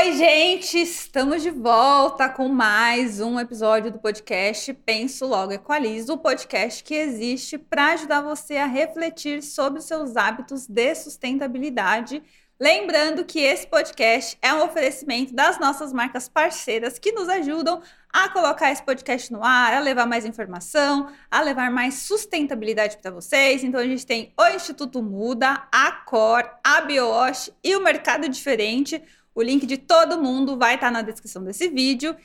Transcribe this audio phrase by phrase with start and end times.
[0.00, 0.78] Oi, gente!
[0.78, 6.94] Estamos de volta com mais um episódio do podcast Penso Logo Equalizo, o podcast que
[6.94, 12.22] existe para ajudar você a refletir sobre os seus hábitos de sustentabilidade.
[12.60, 18.28] Lembrando que esse podcast é um oferecimento das nossas marcas parceiras que nos ajudam a
[18.28, 23.64] colocar esse podcast no ar, a levar mais informação, a levar mais sustentabilidade para vocês.
[23.64, 29.02] Então a gente tem o Instituto Muda, a Cor, a BioWash e o Mercado Diferente.
[29.38, 32.16] O link de todo mundo vai estar na descrição desse vídeo.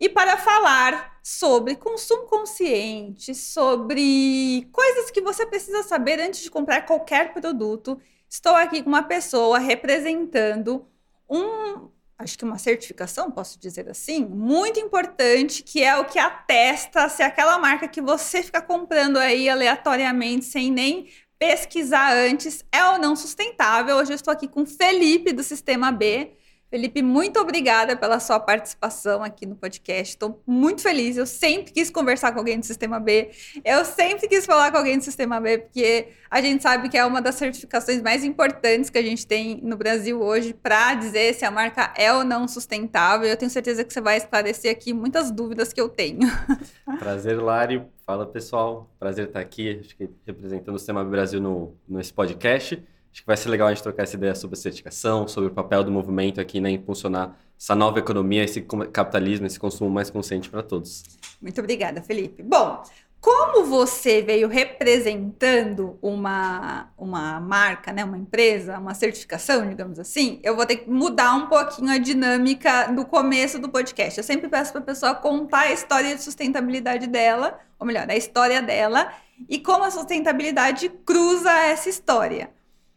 [0.00, 6.86] E para falar sobre consumo consciente, sobre coisas que você precisa saber antes de comprar
[6.86, 10.86] qualquer produto, estou aqui com uma pessoa representando
[11.28, 17.06] um, acho que uma certificação, posso dizer assim, muito importante, que é o que atesta
[17.10, 22.98] se aquela marca que você fica comprando aí aleatoriamente, sem nem pesquisar antes, é ou
[22.98, 23.96] não sustentável.
[23.96, 26.38] Hoje eu estou aqui com Felipe do Sistema B.
[26.72, 30.14] Felipe, muito obrigada pela sua participação aqui no podcast.
[30.14, 31.18] Estou muito feliz.
[31.18, 33.30] Eu sempre quis conversar com alguém do Sistema B.
[33.62, 37.04] Eu sempre quis falar com alguém do Sistema B, porque a gente sabe que é
[37.04, 41.44] uma das certificações mais importantes que a gente tem no Brasil hoje para dizer se
[41.44, 43.28] a marca é ou não sustentável.
[43.28, 46.20] Eu tenho certeza que você vai esclarecer aqui muitas dúvidas que eu tenho.
[46.98, 47.82] Prazer, Lari.
[48.06, 48.90] Fala, pessoal.
[48.98, 52.82] Prazer estar aqui, acho que representando o Sistema B Brasil no, nesse podcast.
[53.12, 55.52] Acho que vai ser legal a gente trocar essa ideia sobre a certificação, sobre o
[55.52, 60.08] papel do movimento aqui né, em impulsionar essa nova economia, esse capitalismo, esse consumo mais
[60.10, 61.04] consciente para todos.
[61.40, 62.42] Muito obrigada, Felipe.
[62.42, 62.82] Bom,
[63.20, 70.56] como você veio representando uma, uma marca, né, uma empresa, uma certificação, digamos assim, eu
[70.56, 74.18] vou ter que mudar um pouquinho a dinâmica do começo do podcast.
[74.18, 78.16] Eu sempre peço para a pessoa contar a história de sustentabilidade dela, ou melhor, a
[78.16, 79.12] história dela,
[79.48, 82.50] e como a sustentabilidade cruza essa história.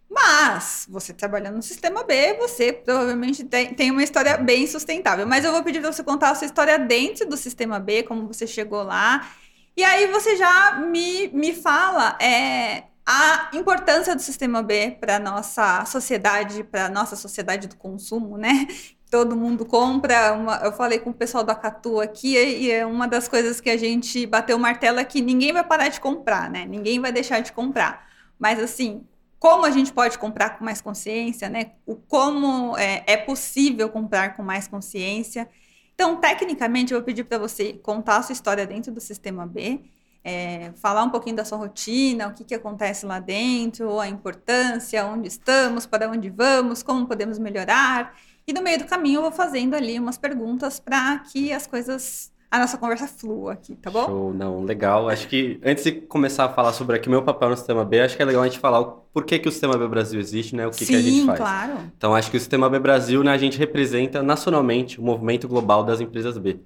[0.09, 5.25] Mas, você trabalhando no sistema B, você provavelmente tem, uma história bem sustentável.
[5.25, 8.27] Mas eu vou pedir para você contar a sua história dentro do sistema B, como
[8.27, 9.27] você chegou lá.
[9.75, 15.83] E aí você já me, me fala é, a importância do sistema B para nossa
[15.85, 18.67] sociedade, para nossa sociedade do consumo, né?
[19.11, 20.33] Todo mundo compra.
[20.33, 23.69] Uma, eu falei com o pessoal do Acatu aqui e é uma das coisas que
[23.69, 26.65] a gente bateu o martelo é que ninguém vai parar de comprar, né?
[26.65, 28.07] Ninguém vai deixar de comprar.
[28.39, 29.05] Mas assim,
[29.45, 31.73] como a gente pode comprar com mais consciência, né?
[31.85, 35.47] O como é, é possível comprar com mais consciência.
[35.93, 39.81] Então, tecnicamente, eu vou pedir para você contar a sua história dentro do sistema B,
[40.23, 45.05] é, falar um pouquinho da sua rotina, o que, que acontece lá dentro, a importância,
[45.05, 48.17] onde estamos, para onde vamos, como podemos melhorar.
[48.47, 52.31] E no meio do caminho eu vou fazendo ali umas perguntas para que as coisas
[52.55, 54.05] a nossa conversa flua aqui, tá bom?
[54.05, 55.09] Show, não, legal.
[55.09, 58.15] Acho que antes de começar a falar sobre aqui meu papel no Sistema B, acho
[58.15, 60.65] que é legal a gente falar o porquê que o Sistema B Brasil existe, né?
[60.65, 61.39] O que, Sim, que a gente faz.
[61.39, 61.73] claro.
[61.97, 65.83] Então, acho que o Sistema B Brasil, né, a gente representa nacionalmente o movimento global
[65.83, 66.59] das empresas B,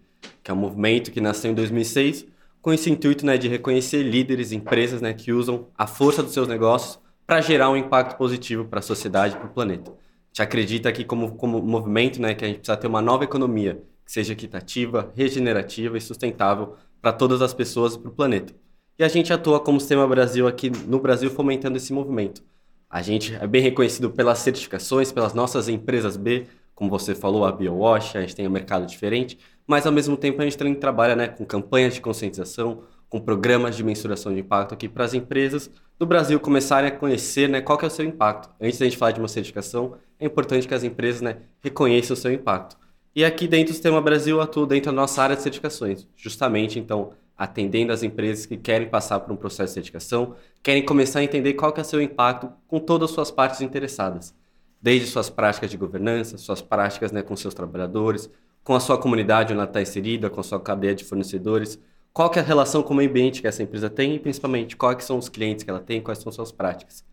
[0.44, 2.28] que é um movimento que nasceu em 2006
[2.62, 6.48] com esse intuito, né, de reconhecer líderes, empresas, né, que usam a força dos seus
[6.48, 9.92] negócios para gerar um impacto positivo para a sociedade e para o planeta.
[9.92, 9.94] A
[10.30, 13.82] gente acredita que como, como movimento, né, que a gente precisa ter uma nova economia
[14.10, 18.56] que seja equitativa, regenerativa e sustentável para todas as pessoas e para o planeta.
[18.98, 22.42] E a gente atua como Sistema Brasil aqui no Brasil fomentando esse movimento.
[22.90, 27.52] A gente é bem reconhecido pelas certificações, pelas nossas empresas B, como você falou, a
[27.52, 29.38] BioWash, a gente tem um mercado diferente,
[29.68, 33.78] mas ao mesmo tempo a gente também trabalha né, com campanhas de conscientização, com programas
[33.78, 37.78] de mensuração de impacto aqui para as empresas do Brasil começarem a conhecer né, qual
[37.78, 38.50] que é o seu impacto.
[38.60, 42.18] Antes da gente falar de uma certificação, é importante que as empresas né, reconheçam o
[42.18, 42.79] seu impacto.
[43.16, 47.12] E aqui dentro do Sistema Brasil atuo dentro da nossa área de certificações, justamente então
[47.36, 51.54] atendendo as empresas que querem passar por um processo de certificação, querem começar a entender
[51.54, 54.36] qual que é o seu impacto com todas as suas partes interessadas,
[54.82, 58.30] desde suas práticas de governança, suas práticas né, com seus trabalhadores,
[58.64, 61.80] com a sua comunidade onde ela está inserida, com a sua cadeia de fornecedores,
[62.14, 65.04] qual que é a relação com o ambiente que essa empresa tem e principalmente quais
[65.06, 67.04] são os clientes que ela tem, quais são suas práticas.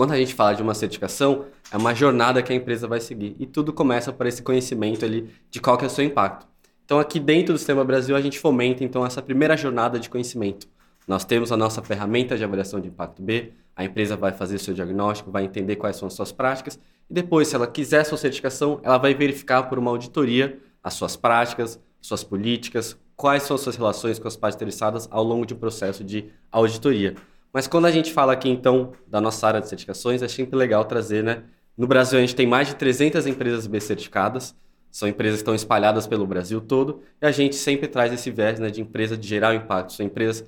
[0.00, 3.36] Quando a gente fala de uma certificação, é uma jornada que a empresa vai seguir.
[3.38, 6.48] E tudo começa por esse conhecimento ali de qual que é o seu impacto.
[6.86, 10.66] Então, aqui dentro do Sistema Brasil, a gente fomenta, então, essa primeira jornada de conhecimento.
[11.06, 14.72] Nós temos a nossa ferramenta de avaliação de impacto B, a empresa vai fazer seu
[14.72, 16.80] diagnóstico, vai entender quais são as suas práticas,
[17.10, 21.14] e depois, se ela quiser sua certificação, ela vai verificar por uma auditoria as suas
[21.14, 25.52] práticas, suas políticas, quais são as suas relações com as partes interessadas ao longo de
[25.52, 27.16] um processo de auditoria.
[27.52, 30.84] Mas quando a gente fala aqui, então, da nossa área de certificações, é sempre legal
[30.84, 31.42] trazer, né?
[31.76, 34.54] No Brasil, a gente tem mais de 300 empresas B certificadas,
[34.90, 38.58] são empresas que estão espalhadas pelo Brasil todo, e a gente sempre traz esse viés
[38.58, 40.44] né, de empresa de gerar impacto, são empresas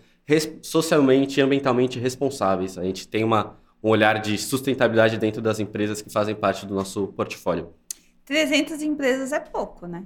[0.62, 2.78] socialmente e ambientalmente responsáveis.
[2.78, 6.74] A gente tem uma, um olhar de sustentabilidade dentro das empresas que fazem parte do
[6.74, 7.72] nosso portfólio.
[8.24, 10.04] 300 empresas é pouco, né?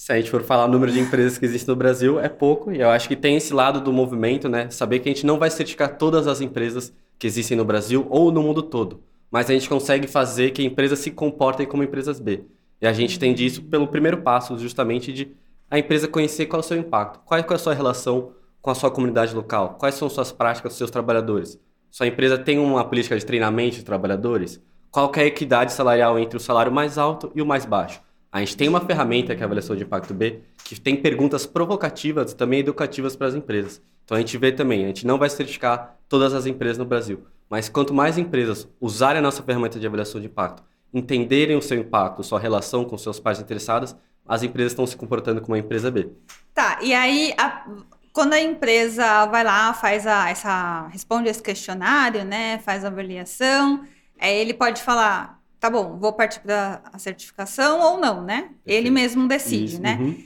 [0.00, 2.72] Se a gente for falar o número de empresas que existem no Brasil, é pouco.
[2.72, 4.70] E eu acho que tem esse lado do movimento, né?
[4.70, 8.32] Saber que a gente não vai certificar todas as empresas que existem no Brasil ou
[8.32, 9.02] no mundo todo.
[9.30, 12.44] Mas a gente consegue fazer que empresas se comportem como empresas B.
[12.80, 15.36] E a gente entende isso pelo primeiro passo, justamente de
[15.70, 18.32] a empresa conhecer qual é o seu impacto, qual é a sua relação
[18.62, 21.60] com a sua comunidade local, quais são suas práticas seus trabalhadores.
[21.90, 24.62] Sua empresa tem uma política de treinamento de trabalhadores?
[24.90, 28.00] Qual é a equidade salarial entre o salário mais alto e o mais baixo?
[28.32, 31.46] A gente tem uma ferramenta que é a avaliação de impacto B, que tem perguntas
[31.46, 33.82] provocativas e também educativas para as empresas.
[34.04, 37.26] Então a gente vê também, a gente não vai certificar todas as empresas no Brasil,
[37.48, 40.62] mas quanto mais empresas usarem a nossa ferramenta de avaliação de impacto,
[40.94, 43.96] entenderem o seu impacto, sua relação com seus pares interessados,
[44.26, 46.10] as empresas estão se comportando como uma empresa B.
[46.54, 47.66] Tá, e aí a,
[48.12, 53.84] quando a empresa vai lá, faz a, essa, responde esse questionário, né, faz a avaliação,
[54.20, 58.42] aí ele pode falar, tá bom, vou partir para a certificação ou não, né?
[58.42, 58.60] Perfeito.
[58.66, 59.98] Ele mesmo decide, Isso, né?
[60.00, 60.24] Uhum.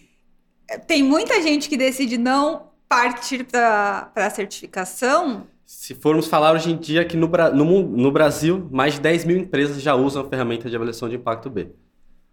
[0.86, 5.46] Tem muita gente que decide não partir para a certificação.
[5.66, 9.36] Se formos falar hoje em dia que no, no, no, Brasil, mais de 10 mil
[9.36, 11.70] empresas já usam a ferramenta de avaliação de impacto B.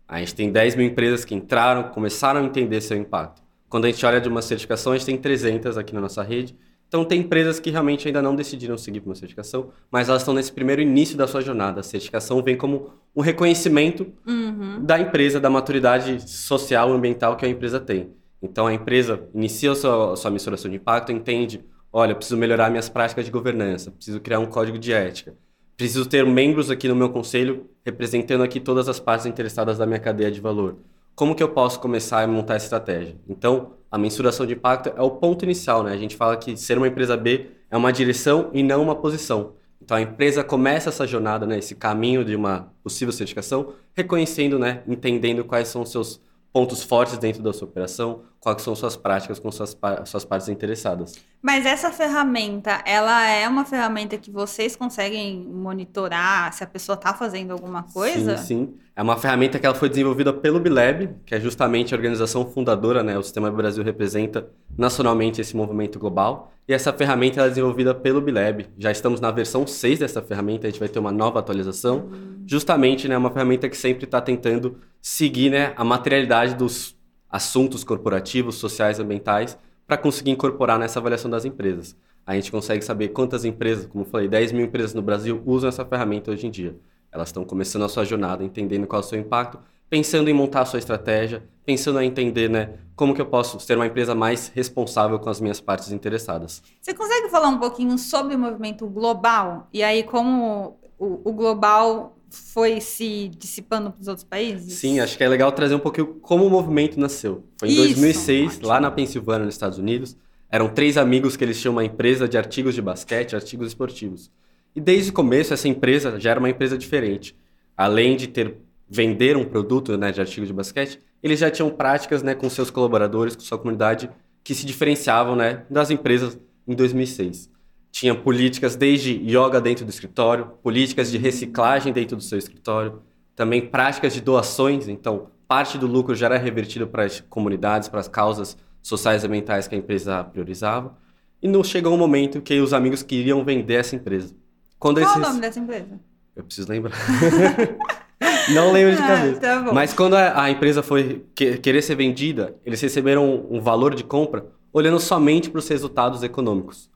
[0.07, 3.42] A gente tem 10 mil empresas que entraram, começaram a entender seu impacto.
[3.68, 6.56] Quando a gente olha de uma certificação, a gente tem 300 aqui na nossa rede.
[6.92, 10.34] Então, tem empresas que realmente ainda não decidiram seguir para uma certificação, mas elas estão
[10.34, 11.80] nesse primeiro início da sua jornada.
[11.80, 14.84] A certificação vem como um reconhecimento uhum.
[14.84, 18.10] da empresa, da maturidade social e ambiental que a empresa tem.
[18.42, 22.70] Então, a empresa inicia a sua, a sua mensuração de impacto, entende, olha, preciso melhorar
[22.70, 25.34] minhas práticas de governança, preciso criar um código de ética,
[25.78, 30.00] preciso ter membros aqui no meu conselho representando aqui todas as partes interessadas da minha
[30.00, 30.76] cadeia de valor
[31.16, 33.16] como que eu posso começar a montar essa estratégia?
[33.28, 35.92] Então, a mensuração de impacto é o ponto inicial, né?
[35.92, 39.54] A gente fala que ser uma empresa B é uma direção e não uma posição.
[39.81, 44.84] Então, a empresa começa essa jornada, né, esse caminho de uma possível certificação, reconhecendo, né,
[44.88, 46.22] entendendo quais são os seus
[46.53, 51.13] pontos fortes dentro da sua operação, quais são suas práticas com suas, suas partes interessadas.
[51.42, 57.13] Mas essa ferramenta, ela é uma ferramenta que vocês conseguem monitorar se a pessoa está
[57.13, 58.38] fazendo alguma coisa?
[58.38, 58.74] Sim, sim.
[58.95, 63.01] É uma ferramenta que ela foi desenvolvida pelo Bilab, que é justamente a organização fundadora,
[63.01, 63.18] né?
[63.18, 64.47] O Sistema Brasil representa
[64.77, 66.51] nacionalmente esse movimento global.
[66.68, 68.68] E essa ferramenta é desenvolvida pelo Bilab.
[68.77, 72.09] Já estamos na versão 6 dessa ferramenta, a gente vai ter uma nova atualização.
[72.12, 72.44] Uhum.
[72.45, 76.95] Justamente, né, uma ferramenta que sempre está tentando seguir né, a materialidade dos
[77.30, 79.57] assuntos corporativos, sociais ambientais
[79.88, 81.95] para conseguir incorporar nessa avaliação das empresas.
[82.25, 85.68] A gente consegue saber quantas empresas, como eu falei, 10 mil empresas no Brasil usam
[85.69, 86.77] essa ferramenta hoje em dia.
[87.12, 89.59] Elas estão começando a sua jornada, entendendo qual é o seu impacto,
[89.89, 93.75] pensando em montar a sua estratégia, pensando em entender né, como que eu posso ser
[93.75, 96.62] uma empresa mais responsável com as minhas partes interessadas.
[96.80, 99.68] Você consegue falar um pouquinho sobre o movimento global?
[99.74, 104.74] E aí, como o, o global foi se dissipando para os outros países?
[104.74, 107.44] Sim, acho que é legal trazer um pouquinho como o movimento nasceu.
[107.60, 108.68] Foi em Isso, 2006, ótimo.
[108.68, 110.16] lá na Pensilvânia, nos Estados Unidos.
[110.50, 114.31] Eram três amigos que eles tinham uma empresa de artigos de basquete, artigos esportivos.
[114.75, 117.36] E desde o começo, essa empresa já era uma empresa diferente.
[117.75, 118.57] Além de ter
[118.89, 122.69] vender um produto né, de artigos de basquete, eles já tinham práticas né, com seus
[122.69, 124.10] colaboradores, com sua comunidade,
[124.44, 127.50] que se diferenciavam né, das empresas em 2006
[127.92, 133.02] tinha políticas desde yoga dentro do escritório, políticas de reciclagem dentro do seu escritório,
[133.36, 138.00] também práticas de doações, então parte do lucro já era revertido para as comunidades, para
[138.00, 140.98] as causas sociais e ambientais que a empresa priorizava.
[141.42, 144.33] E não chegou um momento que os amigos queriam vender essa empresa.
[144.80, 145.24] Quando Qual esses...
[145.24, 146.00] o nome dessa empresa?
[146.36, 146.95] Eu preciso lembrar.
[148.54, 149.38] não lembro de ah, cabeça.
[149.38, 153.57] Ah, tá Mas quando a, a empresa foi que, querer ser vendida, eles receberam um,
[153.57, 156.90] um valor de compra olhando somente para os resultados econômicos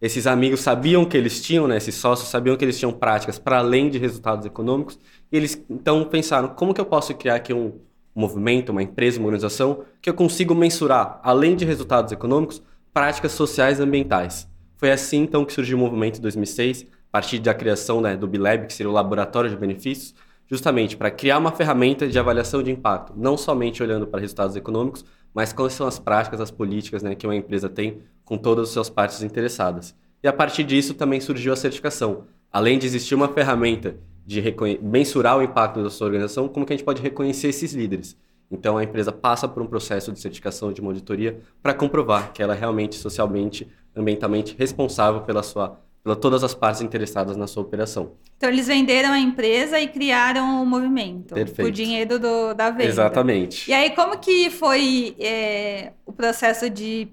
[0.00, 3.58] esses amigos sabiam que eles tinham, né, esses sócios sabiam que eles tinham práticas para
[3.58, 4.98] além de resultados econômicos,
[5.30, 7.78] e eles então pensaram, como que eu posso criar aqui um
[8.14, 13.78] movimento, uma empresa, uma organização, que eu consigo mensurar, além de resultados econômicos, práticas sociais
[13.78, 14.48] e ambientais.
[14.76, 18.26] Foi assim então que surgiu o movimento em 2006, a partir da criação né, do
[18.26, 20.14] BILAB, que seria o Laboratório de Benefícios,
[20.46, 25.04] justamente para criar uma ferramenta de avaliação de impacto, não somente olhando para resultados econômicos,
[25.34, 28.74] mas quais são as práticas, as políticas né, que uma empresa tem com todas as
[28.74, 29.94] suas partes interessadas.
[30.22, 32.24] E a partir disso também surgiu a certificação.
[32.52, 33.96] Além de existir uma ferramenta
[34.26, 34.42] de
[34.82, 38.16] mensurar o impacto da sua organização, como que a gente pode reconhecer esses líderes?
[38.50, 42.42] Então a empresa passa por um processo de certificação de uma auditoria para comprovar que
[42.42, 47.62] ela é realmente socialmente, ambientalmente responsável pela sua pela todas as partes interessadas na sua
[47.62, 48.12] operação.
[48.36, 51.68] Então eles venderam a empresa e criaram o movimento, Perfeito.
[51.68, 52.84] o dinheiro do, da venda.
[52.84, 53.70] Exatamente.
[53.70, 57.08] E aí como que foi é, o processo de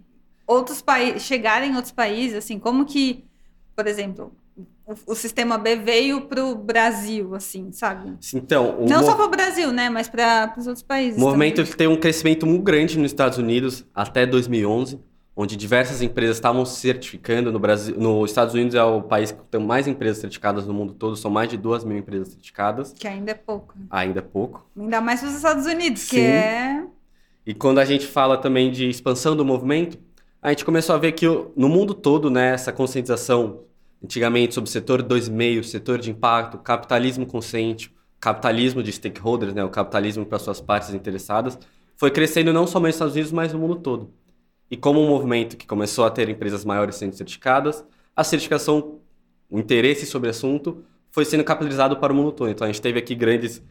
[0.47, 3.25] outros países chegarem em outros países, assim, como que,
[3.75, 4.31] por exemplo,
[4.85, 8.13] o, o sistema B veio para o Brasil, assim, sabe?
[8.33, 11.17] Então, não só para o Brasil, né, mas para os outros países.
[11.17, 11.73] O movimento também.
[11.73, 14.97] tem um crescimento muito grande nos Estados Unidos até 2011,
[15.39, 17.95] onde diversas empresas estavam certificando no Brasil.
[17.95, 21.29] Nos Estados Unidos é o país que tem mais empresas certificadas no mundo todo, são
[21.29, 22.91] mais de duas mil empresas certificadas.
[22.91, 23.75] Que ainda é pouco.
[23.91, 24.67] Ainda é pouco.
[24.75, 26.09] Ainda mais para os Estados Unidos, Sim.
[26.09, 26.83] que é.
[27.45, 29.99] E quando a gente fala também de expansão do movimento,
[30.41, 33.61] a gente começou a ver que no mundo todo, né, essa conscientização
[34.03, 39.69] antigamente sobre o setor 2,5, setor de impacto, capitalismo consciente, capitalismo de stakeholders, né, o
[39.69, 41.59] capitalismo para suas partes interessadas,
[41.95, 44.11] foi crescendo não somente nos Estados Unidos, mas no mundo todo.
[44.69, 48.99] E como um movimento que começou a ter empresas maiores sendo certificadas, a certificação,
[49.49, 52.49] o interesse sobre o assunto foi sendo capitalizado para o mundo todo.
[52.49, 53.61] Então a gente teve aqui grandes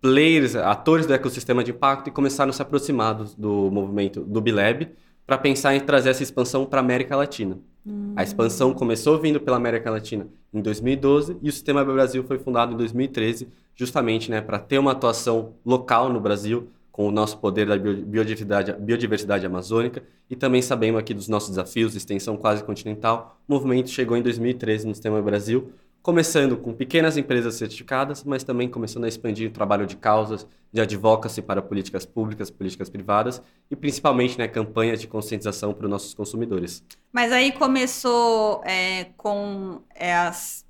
[0.00, 4.40] players, atores do ecossistema de impacto e começaram a se aproximar do, do movimento do
[4.40, 4.88] Bilab
[5.24, 7.58] para pensar em trazer essa expansão para a América Latina.
[7.86, 8.12] Hum.
[8.16, 12.72] A expansão começou vindo pela América Latina em 2012 e o Sistema Brasil foi fundado
[12.72, 17.66] em 2013, justamente né, para ter uma atuação local no Brasil, com o nosso poder
[17.66, 23.40] da biodiversidade, biodiversidade amazônica e também sabemos aqui dos nossos desafios, extensão quase continental.
[23.48, 25.72] O movimento chegou em 2013 no Sistema Brasil
[26.02, 30.80] começando com pequenas empresas certificadas, mas também começando a expandir o trabalho de causas, de
[30.80, 36.12] advocacy para políticas públicas, políticas privadas e principalmente né, campanhas de conscientização para os nossos
[36.12, 36.84] consumidores.
[37.12, 40.66] Mas aí começou é, com é, as,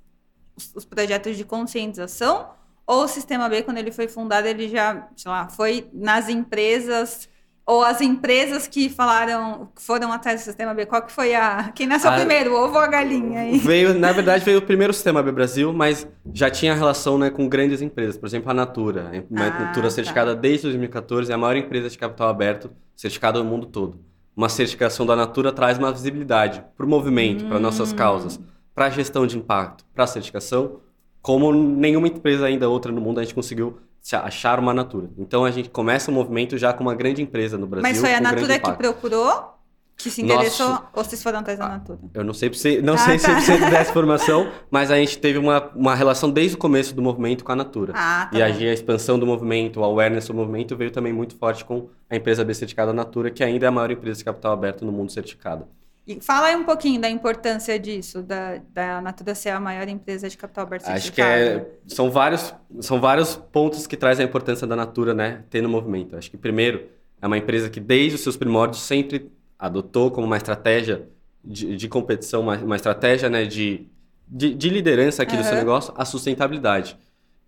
[0.75, 2.49] os projetos de conscientização
[2.85, 7.29] ou o Sistema B, quando ele foi fundado, ele já, sei lá, foi nas empresas
[7.65, 11.71] ou as empresas que falaram, foram atrás do sistema B, qual que foi a.
[11.73, 12.15] Quem nasceu a...
[12.15, 13.39] primeiro, o ovo ou a galinha?
[13.39, 13.57] Aí?
[13.57, 17.47] Veio, na verdade, veio o primeiro sistema B Brasil, mas já tinha relação né, com
[17.47, 18.17] grandes empresas.
[18.17, 19.11] Por exemplo, a Natura.
[19.13, 19.91] A ah, Natura tá.
[19.91, 23.97] certificada desde 2014, é a maior empresa de capital aberto certificada no mundo todo.
[24.35, 27.49] Uma certificação da Natura traz uma visibilidade para o movimento, hum.
[27.49, 28.41] para nossas causas,
[28.75, 30.81] para a gestão de impacto, para a certificação,
[31.23, 33.79] como nenhuma empresa ainda outra no mundo a gente conseguiu
[34.11, 35.09] achar uma Natura.
[35.17, 37.89] Então a gente começa o movimento já com uma grande empresa no Brasil.
[37.89, 39.53] Mas foi a Natura que procurou?
[39.95, 41.99] Que se interessou ou vocês foram atrás da Natura?
[42.13, 42.51] Eu não sei,
[42.81, 43.39] não ah, sei tá.
[43.39, 47.45] 100% dessa informação, mas a gente teve uma, uma relação desde o começo do movimento
[47.45, 47.93] com a Natura.
[47.95, 51.37] Ah, tá e a, a expansão do movimento, o awareness do movimento veio também muito
[51.37, 54.51] forte com a empresa B certificada Natura, que ainda é a maior empresa de capital
[54.51, 55.65] aberto no mundo certificada.
[56.05, 60.27] E fala aí um pouquinho da importância disso, da, da Natura ser a maior empresa
[60.27, 64.67] de capital aberto Acho que é, são, vários, são vários pontos que trazem a importância
[64.67, 66.17] da Natura né, ter no movimento.
[66.17, 66.87] Acho que, primeiro,
[67.21, 71.07] é uma empresa que, desde os seus primórdios, sempre adotou como uma estratégia
[71.43, 73.87] de, de competição, uma, uma estratégia né, de,
[74.27, 75.41] de, de liderança aqui uhum.
[75.41, 76.97] do seu negócio, a sustentabilidade.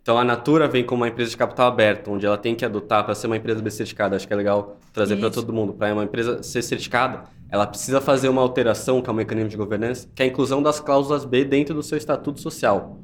[0.06, 3.04] Então, a Natura vem como uma empresa de capital aberto, onde ela tem que adotar
[3.04, 4.16] para ser uma empresa bem certificada.
[4.16, 5.74] Acho que é legal trazer para todo mundo.
[5.74, 9.50] Para uma empresa ser certificada, ela precisa fazer uma alteração, que é o um mecanismo
[9.50, 13.00] de governança, que é a inclusão das cláusulas B dentro do seu estatuto social.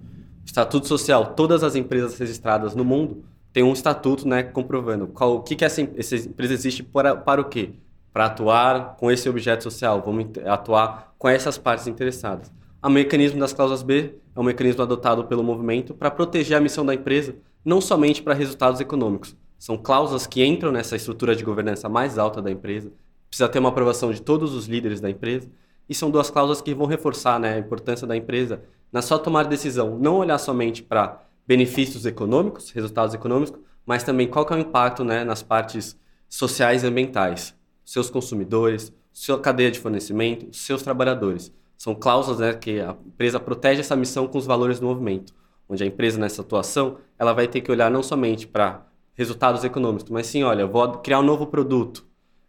[0.46, 5.42] Estatuto social, todas as empresas registradas no mundo têm um estatuto né, comprovando qual, o
[5.42, 7.72] que, que essa, essa empresa existe para, para o quê?
[8.14, 12.52] Para atuar com esse objeto social, vamos atuar com essas partes interessadas.
[12.84, 16.86] O mecanismo das cláusulas B é um mecanismo adotado pelo movimento para proteger a missão
[16.86, 19.36] da empresa, não somente para resultados econômicos.
[19.58, 22.92] São cláusulas que entram nessa estrutura de governança mais alta da empresa,
[23.30, 25.50] precisa ter uma aprovação de todos os líderes da empresa.
[25.88, 28.62] E são duas cláusulas que vão reforçar né, a importância da empresa
[28.92, 33.54] na sua tomar decisão, não olhar somente para benefícios econômicos, resultados econômicos,
[33.86, 35.98] mas também qual é o impacto né, nas partes
[36.28, 41.52] sociais e ambientais, seus consumidores, sua cadeia de fornecimento, seus trabalhadores.
[41.82, 45.34] São cláusulas né, que a empresa protege essa missão com os valores do movimento,
[45.68, 48.86] onde a empresa nessa atuação ela vai ter que olhar não somente para
[49.16, 52.06] resultados econômicos, mas sim, olha, eu vou criar um novo produto,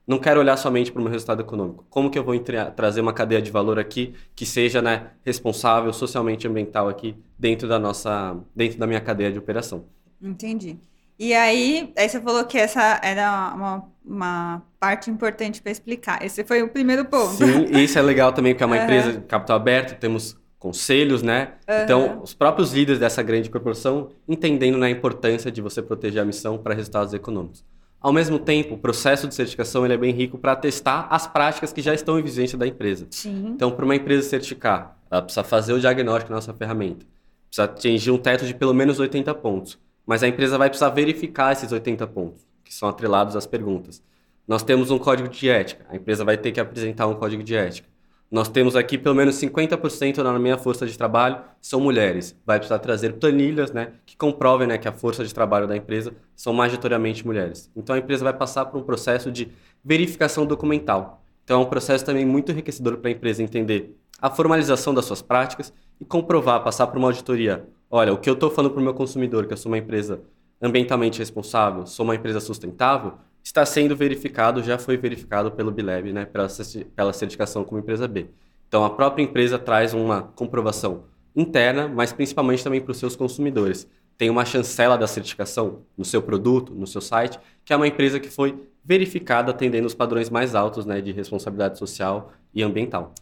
[0.06, 1.86] não quero olhar somente para o meu resultado econômico.
[1.88, 2.38] Como que eu vou
[2.76, 7.66] trazer uma cadeia de valor aqui que seja né, responsável socialmente e ambiental aqui dentro
[7.66, 9.86] da nossa, dentro da minha cadeia de operação.
[10.20, 10.76] Entendi.
[11.18, 16.24] E aí, aí você falou que essa era uma, uma parte importante para explicar.
[16.24, 17.34] Esse foi o primeiro ponto.
[17.34, 18.82] Sim, e isso é legal também, porque é uma uhum.
[18.82, 21.54] empresa de capital aberto, temos conselhos, né?
[21.68, 21.82] Uhum.
[21.82, 26.24] Então, os próprios líderes dessa grande corporação entendendo né, a importância de você proteger a
[26.24, 27.64] missão para resultados econômicos.
[28.00, 31.72] Ao mesmo tempo, o processo de certificação ele é bem rico para testar as práticas
[31.72, 33.06] que já estão em vigência da empresa.
[33.10, 33.52] Sim.
[33.54, 37.06] Então, para uma empresa certificar, ela precisa fazer o diagnóstico da nossa ferramenta.
[37.48, 39.78] Precisa atingir um teto de pelo menos 80 pontos.
[40.06, 44.02] Mas a empresa vai precisar verificar esses 80 pontos, que são atrelados às perguntas.
[44.46, 45.86] Nós temos um código de ética.
[45.88, 47.88] A empresa vai ter que apresentar um código de ética.
[48.32, 52.34] Nós temos aqui pelo menos 50% na minha força de trabalho são mulheres.
[52.46, 56.14] Vai precisar trazer planilhas né, que comprovem né, que a força de trabalho da empresa
[56.34, 57.70] são majoritariamente mulheres.
[57.76, 59.52] Então a empresa vai passar por um processo de
[59.84, 61.22] verificação documental.
[61.44, 65.20] Então é um processo também muito enriquecedor para a empresa entender a formalização das suas
[65.20, 67.68] práticas e comprovar, passar por uma auditoria.
[67.94, 70.22] Olha, o que eu estou falando para o meu consumidor, que eu sou uma empresa
[70.62, 73.12] ambientalmente responsável, sou uma empresa sustentável,
[73.44, 76.48] está sendo verificado, já foi verificado pelo Bileb, né, pela,
[76.96, 78.28] pela certificação como empresa B.
[78.66, 81.04] Então, a própria empresa traz uma comprovação
[81.36, 83.86] interna, mas principalmente também para os seus consumidores.
[84.16, 88.18] Tem uma chancela da certificação no seu produto, no seu site, que é uma empresa
[88.18, 93.12] que foi verificada atendendo os padrões mais altos né, de responsabilidade social e ambiental.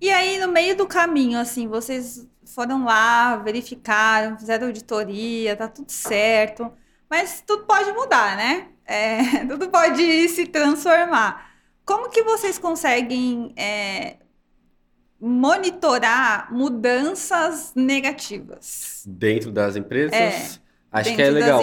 [0.00, 5.90] E aí, no meio do caminho, assim, vocês foram lá, verificaram, fizeram auditoria, tá tudo
[5.90, 6.72] certo.
[7.08, 8.68] Mas tudo pode mudar, né?
[8.84, 11.52] É, tudo pode se transformar.
[11.84, 14.16] Como que vocês conseguem é,
[15.20, 19.02] monitorar mudanças negativas?
[19.06, 20.14] Dentro das empresas?
[20.14, 21.60] É, Acho que é legal.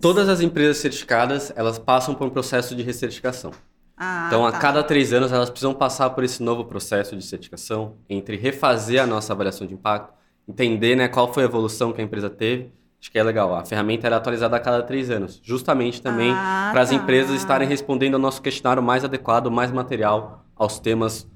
[0.00, 3.52] Todas as empresas certificadas, elas passam por um processo de recertificação.
[3.96, 4.58] Ah, então, a tá.
[4.58, 9.06] cada três anos, elas precisam passar por esse novo processo de certificação, entre refazer a
[9.06, 10.14] nossa avaliação de impacto,
[10.50, 13.54] entender né, qual foi a evolução que a empresa teve Acho que é legal.
[13.54, 16.94] A ferramenta era atualizada a cada três anos, justamente também ah, para as tá.
[16.94, 21.26] empresas estarem respondendo ao nosso questionário mais adequado, mais material aos temas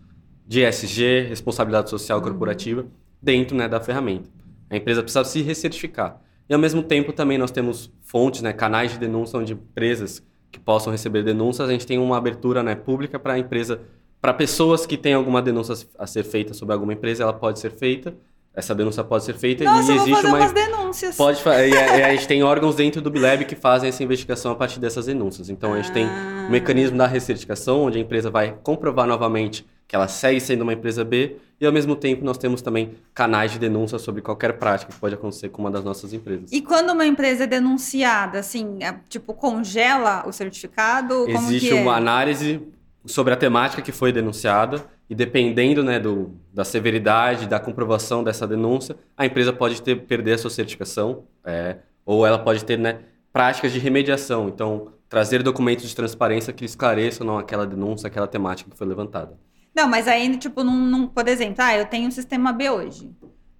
[0.46, 2.24] de ESG, responsabilidade social uhum.
[2.24, 2.86] corporativa,
[3.20, 4.28] dentro né, da ferramenta.
[4.68, 6.20] A empresa precisa se recertificar.
[6.46, 10.60] E ao mesmo tempo também nós temos fontes, né, canais de denúncia onde empresas que
[10.60, 13.80] possam receber denúncias, a gente tem uma abertura né, pública para a empresa,
[14.20, 17.70] para pessoas que têm alguma denúncia a ser feita sobre alguma empresa, ela pode ser
[17.70, 18.14] feita
[18.54, 20.52] essa denúncia pode ser feita Nossa, e existe fazer uma.
[20.52, 21.16] Denúncias.
[21.16, 24.54] Pode e a, a, gente tem órgãos dentro do Bileb que fazem essa investigação a
[24.54, 25.50] partir dessas denúncias.
[25.50, 26.48] Então a gente tem o um ah.
[26.50, 31.04] mecanismo da recertificação, onde a empresa vai comprovar novamente que ela segue sendo uma empresa
[31.04, 34.98] B, e ao mesmo tempo nós temos também canais de denúncia sobre qualquer prática que
[34.98, 36.50] pode acontecer com uma das nossas empresas.
[36.50, 41.28] E quando uma empresa é denunciada, assim, é, tipo, congela o certificado?
[41.28, 41.74] Existe é?
[41.74, 42.62] uma análise
[43.04, 48.46] sobre a temática que foi denunciada e dependendo né, do, da severidade, da comprovação dessa
[48.46, 53.00] denúncia, a empresa pode ter, perder a sua certificação é, ou ela pode ter né,
[53.32, 54.48] práticas de remediação.
[54.48, 59.38] Então, trazer documentos de transparência que esclareçam não, aquela denúncia, aquela temática que foi levantada.
[59.74, 63.10] Não, mas aí, tipo, não, não, por exemplo, ah, eu tenho um sistema B hoje.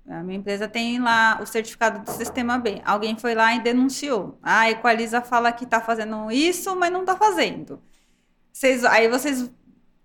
[0.09, 2.81] A minha empresa tem lá o certificado do sistema B.
[2.85, 4.38] Alguém foi lá e denunciou.
[4.42, 7.83] Ah, a Equaliza fala que está fazendo isso, mas não está fazendo.
[8.53, 9.51] Vocês, aí vocês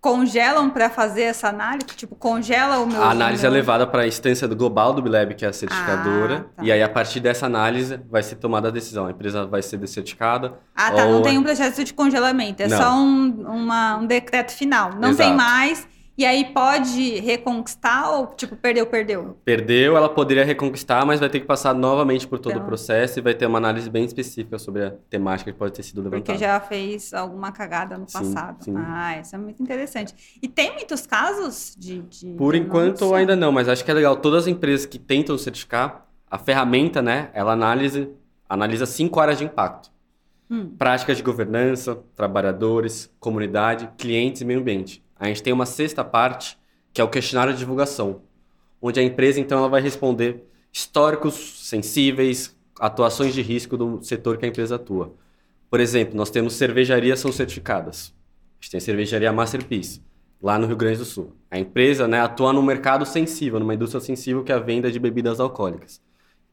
[0.01, 1.85] congelam para fazer essa análise?
[1.87, 3.01] Tipo, congela o meu.
[3.03, 3.51] A análise meu...
[3.51, 6.47] é levada para a instância do global do Bileb, que é a certificadora.
[6.49, 6.63] Ah, tá.
[6.63, 9.07] E aí, a partir dessa análise, vai ser tomada a decisão.
[9.07, 10.53] A empresa vai ser descertificada.
[10.75, 11.05] Ah, tá.
[11.05, 11.13] Ou...
[11.13, 12.63] Não tem um processo de congelamento.
[12.63, 12.77] É não.
[12.77, 14.91] só um, uma, um decreto final.
[14.93, 15.29] Não Exato.
[15.29, 15.87] tem mais.
[16.19, 19.37] E aí pode reconquistar ou, tipo, perdeu, perdeu?
[19.45, 23.19] Perdeu, ela poderia reconquistar, mas vai ter que passar novamente por todo então, o processo
[23.19, 26.23] e vai ter uma análise bem específica sobre a temática que pode ter sido levantada.
[26.25, 28.65] Porque já fez alguma cagada no sim, passado.
[28.65, 28.73] Sim.
[28.75, 30.13] Ah, isso é muito interessante.
[30.41, 32.01] E tem muitos casos de.
[32.01, 34.17] de por enquanto, ainda não, mas acho que é legal.
[34.17, 38.09] Todas as empresas que tentam certificar, a ferramenta, né, ela analisa,
[38.49, 39.89] analisa cinco áreas de impacto.
[40.51, 40.69] Hum.
[40.77, 45.01] Práticas de governança, trabalhadores, comunidade, clientes e meio ambiente.
[45.19, 46.57] A gente tem uma sexta parte,
[46.93, 48.21] que é o questionário de divulgação,
[48.81, 51.35] onde a empresa então ela vai responder históricos
[51.67, 55.13] sensíveis, atuações de risco do setor que a empresa atua.
[55.69, 58.13] Por exemplo, nós temos cervejarias são certificadas.
[58.59, 60.01] A gente tem a cervejaria Masterpiece,
[60.41, 61.35] lá no Rio Grande do Sul.
[61.51, 64.99] A empresa né, atua no mercado sensível, numa indústria sensível que é a venda de
[64.99, 66.01] bebidas alcoólicas.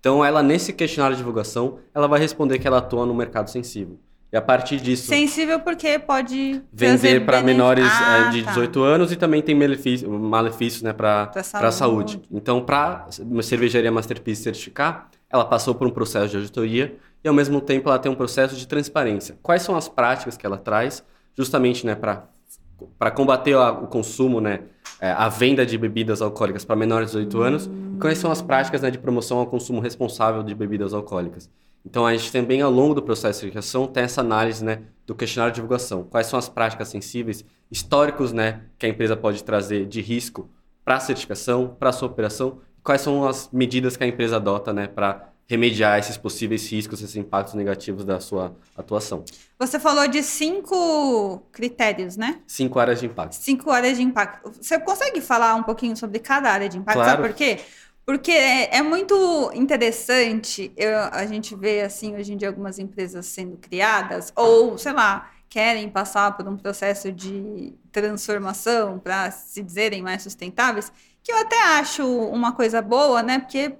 [0.00, 3.98] Então, ela nesse questionário de divulgação, ela vai responder que ela atua no mercado sensível.
[4.32, 5.06] E a partir disso.
[5.06, 6.60] Sensível porque pode.
[6.72, 8.86] Vender para menores ah, é, de 18 tá.
[8.86, 12.12] anos e também tem malefícios malefício, né, para a saúde.
[12.12, 12.22] saúde.
[12.30, 17.34] Então, para uma cervejaria Masterpiece certificar, ela passou por um processo de auditoria e, ao
[17.34, 19.38] mesmo tempo, ela tem um processo de transparência.
[19.42, 21.04] Quais são as práticas que ela traz,
[21.36, 24.60] justamente né, para combater o consumo, né,
[25.00, 27.42] é, a venda de bebidas alcoólicas para menores de 18 hum.
[27.42, 27.70] anos?
[27.94, 31.48] E quais são as práticas né, de promoção ao consumo responsável de bebidas alcoólicas?
[31.86, 35.14] Então, a gente também, ao longo do processo de certificação, tem essa análise né, do
[35.14, 36.02] questionário de divulgação.
[36.02, 40.50] Quais são as práticas sensíveis, históricos né, que a empresa pode trazer de risco
[40.84, 44.72] para a certificação, para a sua operação, quais são as medidas que a empresa adota
[44.72, 49.24] né, para remediar esses possíveis riscos, esses impactos negativos da sua atuação.
[49.58, 52.40] Você falou de cinco critérios, né?
[52.46, 53.34] Cinco áreas de impacto.
[53.34, 54.50] Cinco áreas de impacto.
[54.60, 56.96] Você consegue falar um pouquinho sobre cada área de impacto?
[56.96, 57.10] Claro.
[57.10, 57.60] Sabe por quê?
[58.06, 63.26] Porque é, é muito interessante eu, a gente ver, assim, hoje em dia, algumas empresas
[63.26, 70.02] sendo criadas, ou, sei lá, querem passar por um processo de transformação para se dizerem
[70.02, 70.92] mais sustentáveis,
[71.22, 73.40] que eu até acho uma coisa boa, né?
[73.40, 73.76] Porque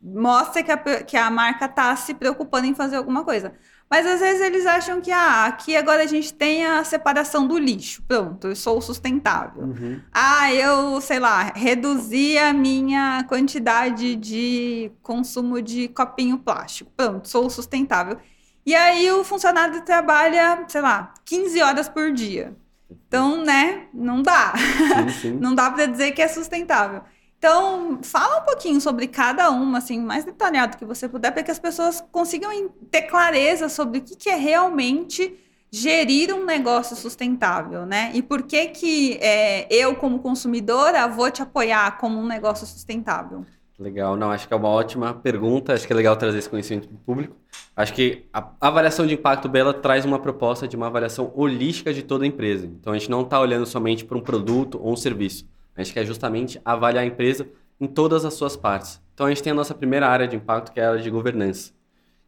[0.00, 3.52] mostra que a, que a marca está se preocupando em fazer alguma coisa.
[3.90, 7.58] Mas às vezes eles acham que ah, aqui agora a gente tem a separação do
[7.58, 8.04] lixo.
[8.06, 9.64] Pronto, eu sou sustentável.
[9.64, 10.00] Uhum.
[10.12, 16.92] Ah, eu, sei lá, reduzi a minha quantidade de consumo de copinho plástico.
[16.96, 18.16] Pronto, sou sustentável.
[18.64, 22.54] E aí o funcionário trabalha, sei lá, 15 horas por dia.
[22.88, 24.52] Então, né, não dá.
[24.56, 25.32] Sim, sim.
[25.40, 27.02] não dá para dizer que é sustentável.
[27.40, 31.50] Então, fala um pouquinho sobre cada uma, assim, mais detalhado que você puder, para que
[31.50, 32.50] as pessoas consigam
[32.90, 35.34] ter clareza sobre o que, que é realmente
[35.72, 38.10] gerir um negócio sustentável, né?
[38.12, 43.46] E por que que é, eu, como consumidora, vou te apoiar como um negócio sustentável?
[43.78, 46.88] Legal, não, acho que é uma ótima pergunta, acho que é legal trazer esse conhecimento
[46.88, 47.36] para o público.
[47.74, 52.02] Acho que a avaliação de impacto Bela traz uma proposta de uma avaliação holística de
[52.02, 52.66] toda a empresa.
[52.66, 55.48] Então a gente não está olhando somente para um produto ou um serviço.
[55.80, 57.48] A gente quer justamente avaliar a empresa
[57.80, 59.00] em todas as suas partes.
[59.14, 61.10] Então a gente tem a nossa primeira área de impacto, que é a área de
[61.10, 61.72] governança.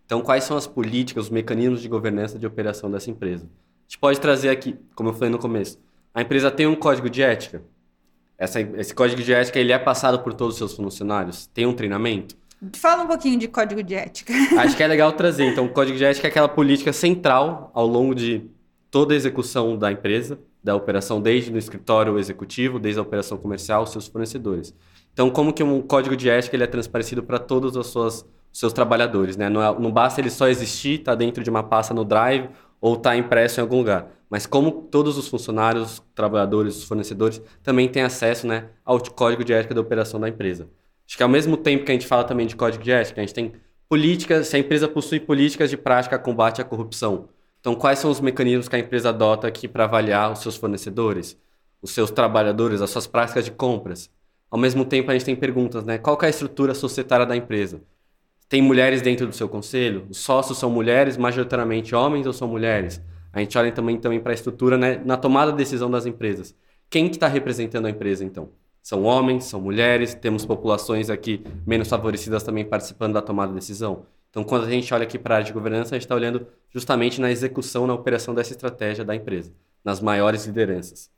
[0.07, 3.45] Então quais são as políticas, os mecanismos de governança de operação dessa empresa?
[3.45, 5.79] A gente pode trazer aqui, como eu falei no começo,
[6.15, 7.63] a empresa tem um código de ética.
[8.39, 11.47] Essa, esse código de ética ele é passado por todos os seus funcionários?
[11.47, 12.37] Tem um treinamento?
[12.75, 14.33] Fala um pouquinho de código de ética.
[14.59, 15.45] Acho que é legal trazer.
[15.45, 18.49] Então, o código de ética é aquela política central ao longo de
[18.91, 23.87] toda a execução da empresa, da operação desde no escritório executivo, desde a operação comercial,
[23.87, 24.75] seus fornecedores.
[25.13, 28.73] Então, como que um código de ética ele é transparecido para todos os seus, seus
[28.73, 29.49] trabalhadores, né?
[29.49, 32.49] Não, é, não basta ele só existir, tá dentro de uma pasta no Drive
[32.81, 37.89] ou tá impresso em algum lugar, mas como todos os funcionários, trabalhadores, os fornecedores também
[37.89, 40.69] têm acesso, né, ao código de ética da operação da empresa.
[41.07, 43.25] Acho que ao mesmo tempo que a gente fala também de código de ética, a
[43.25, 43.53] gente tem
[43.89, 47.29] políticas, se a empresa possui políticas de prática combate à corrupção.
[47.63, 51.39] Então, quais são os mecanismos que a empresa adota aqui para avaliar os seus fornecedores,
[51.81, 54.11] os seus trabalhadores, as suas práticas de compras?
[54.51, 55.97] Ao mesmo tempo, a gente tem perguntas, né?
[55.97, 57.81] Qual é a estrutura societária da empresa?
[58.49, 60.09] Tem mulheres dentro do seu conselho?
[60.11, 63.01] Os sócios são mulheres, majoritariamente homens ou são mulheres?
[63.33, 66.57] A gente olha também, também para a estrutura né, na tomada de decisão das empresas.
[66.91, 68.51] Quem que está representando a empresa, então?
[68.83, 74.05] São homens, são mulheres, temos populações aqui menos favorecidas também participando da tomada de decisão.
[74.33, 76.47] Então, quando a gente olha aqui para a área de governança, a gente está olhando
[76.71, 79.53] justamente na execução, na operação dessa estratégia da empresa,
[79.85, 81.11] nas maiores lideranças.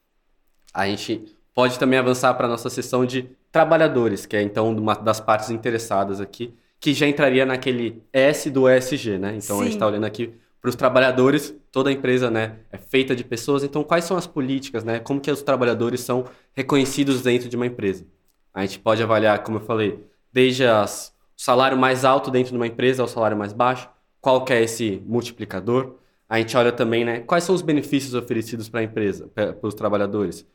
[0.73, 1.25] A gente
[1.55, 5.49] pode também avançar para a nossa sessão de trabalhadores, que é então uma das partes
[5.51, 9.29] interessadas aqui, que já entraria naquele S do ESG, né?
[9.37, 9.61] Então, Sim.
[9.61, 13.23] a gente está olhando aqui para os trabalhadores, toda a empresa né, é feita de
[13.23, 14.99] pessoas, então quais são as políticas, né?
[14.99, 18.05] Como que os trabalhadores são reconhecidos dentro de uma empresa?
[18.53, 22.57] A gente pode avaliar, como eu falei, desde as, o salário mais alto dentro de
[22.57, 23.89] uma empresa ao salário mais baixo,
[24.21, 25.97] qual que é esse multiplicador?
[26.29, 29.75] A gente olha também, né, quais são os benefícios oferecidos para a empresa, para os
[29.75, 30.47] trabalhadores?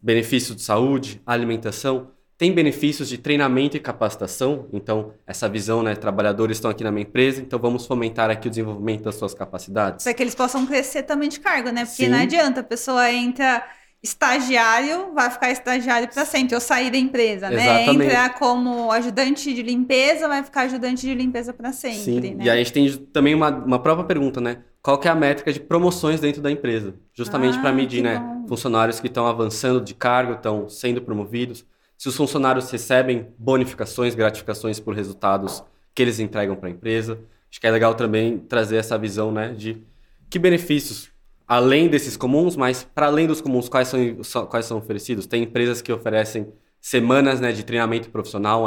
[0.00, 6.56] Benefícios de saúde, alimentação, tem benefícios de treinamento e capacitação, então essa visão, né, trabalhadores
[6.56, 10.02] estão aqui na minha empresa, então vamos fomentar aqui o desenvolvimento das suas capacidades.
[10.02, 11.84] Para que eles possam crescer também de cargo, né?
[11.84, 12.08] Porque Sim.
[12.08, 13.64] não adianta, a pessoa entra
[14.04, 17.64] estagiário, vai ficar estagiário para sempre, ou sair da empresa, né?
[17.64, 17.98] Exatamente.
[17.98, 18.04] né?
[18.04, 22.34] Entrar como ajudante de limpeza, vai ficar ajudante de limpeza para sempre, Sim.
[22.34, 22.44] Né?
[22.44, 24.58] E aí a gente tem também uma, uma própria pergunta, né?
[24.82, 26.94] Qual que é a métrica de promoções dentro da empresa?
[27.14, 28.18] Justamente ah, para medir, né?
[28.18, 28.48] Bom.
[28.48, 31.64] Funcionários que estão avançando de cargo, estão sendo promovidos
[31.96, 35.64] se os funcionários recebem bonificações, gratificações por resultados
[35.94, 37.18] que eles entregam para a empresa.
[37.50, 39.82] Acho que é legal também trazer essa visão né, de
[40.28, 41.08] que benefícios,
[41.46, 45.26] além desses comuns, mas para além dos comuns, quais são, quais são oferecidos?
[45.26, 48.66] Tem empresas que oferecem semanas né, de treinamento profissional,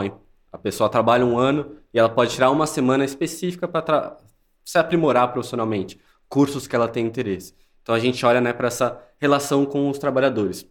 [0.51, 4.17] a pessoa trabalha um ano e ela pode tirar uma semana específica para
[4.63, 7.53] se aprimorar profissionalmente, cursos que ela tem interesse.
[7.81, 10.67] Então a gente olha né, para essa relação com os trabalhadores.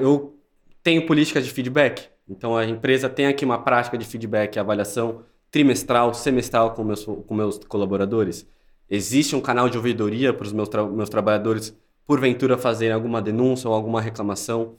[0.00, 0.38] Eu
[0.82, 2.08] tenho políticas de feedback.
[2.28, 7.34] Então a empresa tem aqui uma prática de feedback, avaliação trimestral, semestral com meus, com
[7.34, 8.46] meus colaboradores.
[8.90, 11.76] Existe um canal de ouvidoria para os meus, tra meus trabalhadores,
[12.06, 14.74] porventura, fazerem alguma denúncia ou alguma reclamação,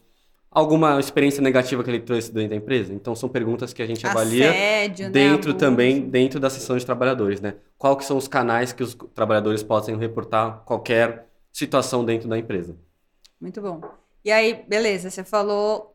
[0.50, 2.94] alguma experiência negativa que ele trouxe dentro da empresa?
[2.94, 6.78] Então, são perguntas que a gente avalia Assédio, né, dentro né, também, dentro da sessão
[6.78, 7.56] de trabalhadores, né?
[7.78, 12.76] Qual que são os canais que os trabalhadores possam reportar qualquer situação dentro da empresa?
[13.40, 13.82] Muito bom.
[14.26, 15.92] E aí, beleza, você falou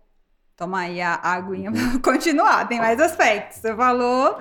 [0.57, 3.59] Toma aí a aguinha pra continuar, tem mais aspectos.
[3.59, 4.38] Você falou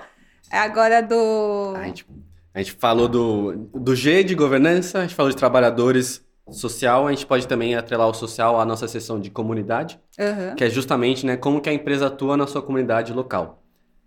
[0.49, 1.73] agora do.
[1.75, 2.07] A gente,
[2.55, 7.11] a gente falou do, do G de governança, a gente falou de trabalhadores social, a
[7.11, 10.55] gente pode também atrelar o social à nossa seção de comunidade, uhum.
[10.55, 13.61] que é justamente né, como que a empresa atua na sua comunidade local.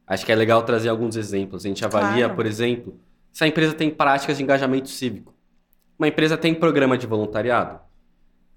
[0.07, 1.65] Acho que é legal trazer alguns exemplos.
[1.65, 2.35] A gente avalia, claro.
[2.35, 2.99] por exemplo,
[3.33, 5.35] se a empresa tem práticas de engajamento cívico.
[5.99, 7.81] Uma empresa tem programa de voluntariado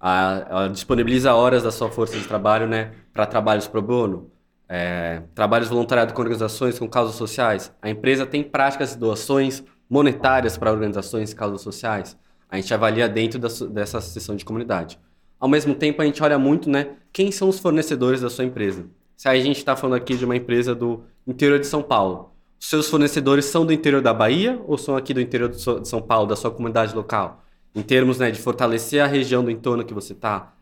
[0.02, 4.32] a, ela disponibiliza horas da sua força de trabalho né, para trabalhos pro bono,
[4.68, 7.72] é, trabalhos voluntariados com organizações com causas sociais.
[7.80, 12.16] A empresa tem práticas de doações, monetárias para organizações e causas sociais,
[12.48, 14.98] a gente avalia dentro da, dessa seção de comunidade.
[15.38, 18.86] Ao mesmo tempo, a gente olha muito, né, quem são os fornecedores da sua empresa.
[19.18, 22.88] Se a gente está falando aqui de uma empresa do interior de São Paulo, seus
[22.88, 26.36] fornecedores são do interior da Bahia ou são aqui do interior de São Paulo, da
[26.36, 27.44] sua comunidade local?
[27.74, 30.54] Em termos né, de fortalecer a região do entorno que você está,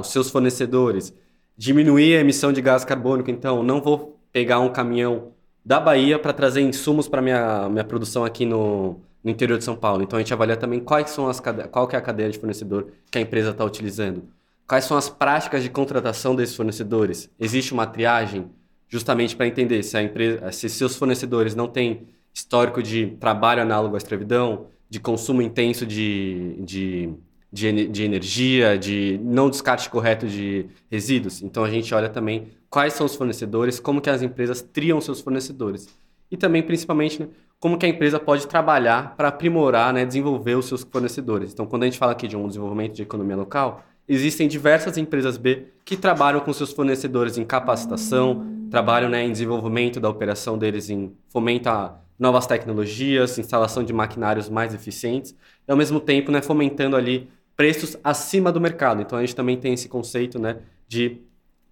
[0.00, 1.14] os seus fornecedores,
[1.54, 5.32] diminuir a emissão de gás carbônico, então não vou pegar um caminhão
[5.64, 9.76] da Bahia para trazer insumos para minha minha produção aqui no, no interior de São
[9.76, 10.02] Paulo.
[10.02, 12.88] Então a gente avalia também quais são as qual que é a cadeia de fornecedor
[13.10, 14.24] que a empresa está utilizando.
[14.66, 17.28] Quais são as práticas de contratação desses fornecedores?
[17.38, 18.50] Existe uma triagem
[18.88, 23.94] justamente para entender se a empresa, se seus fornecedores não têm histórico de trabalho análogo
[23.94, 27.12] à escravidão, de consumo intenso de, de,
[27.52, 31.42] de, de, energia, de não descarte correto de resíduos.
[31.42, 35.20] Então a gente olha também quais são os fornecedores, como que as empresas triam seus
[35.20, 35.88] fornecedores.
[36.30, 40.66] E também, principalmente, né, como que a empresa pode trabalhar para aprimorar, né, desenvolver os
[40.66, 41.52] seus fornecedores.
[41.52, 45.36] Então, quando a gente fala aqui de um desenvolvimento de economia local, existem diversas empresas
[45.36, 50.88] B que trabalham com seus fornecedores em capacitação, trabalham né, em desenvolvimento da operação deles,
[50.88, 55.34] em fomentar novas tecnologias, instalação de maquinários mais eficientes,
[55.66, 57.28] e ao mesmo tempo né, fomentando ali
[57.60, 59.02] preços acima do mercado.
[59.02, 61.18] Então a gente também tem esse conceito né, de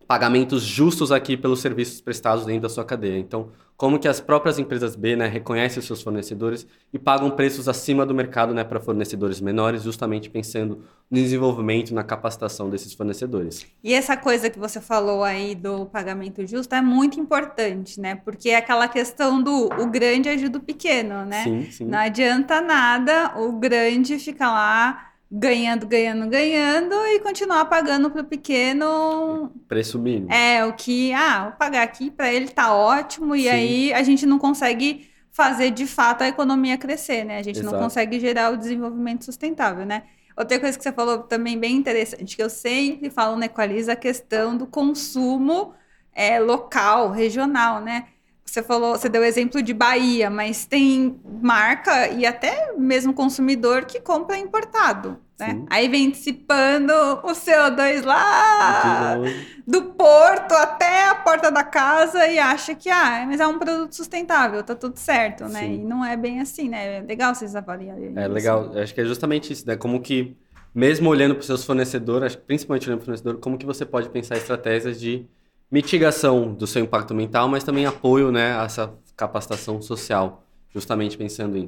[0.07, 3.19] pagamentos justos aqui pelos serviços prestados dentro da sua cadeia.
[3.19, 7.69] Então, como que as próprias empresas B né, reconhecem os seus fornecedores e pagam preços
[7.69, 13.65] acima do mercado né, para fornecedores menores, justamente pensando no desenvolvimento, na capacitação desses fornecedores.
[13.83, 18.15] E essa coisa que você falou aí do pagamento justo é muito importante, né?
[18.15, 21.45] Porque é aquela questão do o grande ajuda o pequeno, né?
[21.45, 21.85] Sim, sim.
[21.87, 28.25] Não adianta nada o grande ficar lá ganhando, ganhando, ganhando e continuar pagando para o
[28.25, 29.53] pequeno.
[29.69, 30.33] Preço mínimo.
[30.33, 33.49] É, o que, ah, vou pagar aqui para ele tá ótimo, e Sim.
[33.49, 37.39] aí a gente não consegue fazer de fato a economia crescer, né?
[37.39, 37.75] A gente Exato.
[37.75, 40.05] não consegue gerar o desenvolvimento sustentável, né?
[40.37, 43.97] Outra coisa que você falou também bem interessante, que eu sempre falo na Equaliza, a
[43.97, 45.75] questão do consumo
[46.13, 48.07] é, local, regional, né?
[48.49, 53.85] Você falou, você deu o exemplo de Bahia, mas tem marca e até mesmo consumidor
[53.85, 55.19] que compra importado.
[55.39, 55.65] Né?
[55.69, 59.19] Aí vem dissipando o CO2 lá
[59.67, 63.95] do porto até a porta da casa e acha que ah, mas é um produto
[63.95, 65.61] sustentável, tá tudo certo, né?
[65.61, 65.75] Sim.
[65.75, 66.97] E não é bem assim, né?
[66.97, 68.15] É legal vocês avaliarem.
[68.17, 69.77] É legal, acho que é justamente isso, né?
[69.77, 70.35] Como que,
[70.75, 74.09] mesmo olhando para os seus fornecedores, principalmente olhando para o fornecedor, como que você pode
[74.09, 75.25] pensar estratégias de
[75.71, 81.57] mitigação do seu impacto ambiental, mas também apoio né, a essa capacitação social, justamente pensando
[81.57, 81.67] em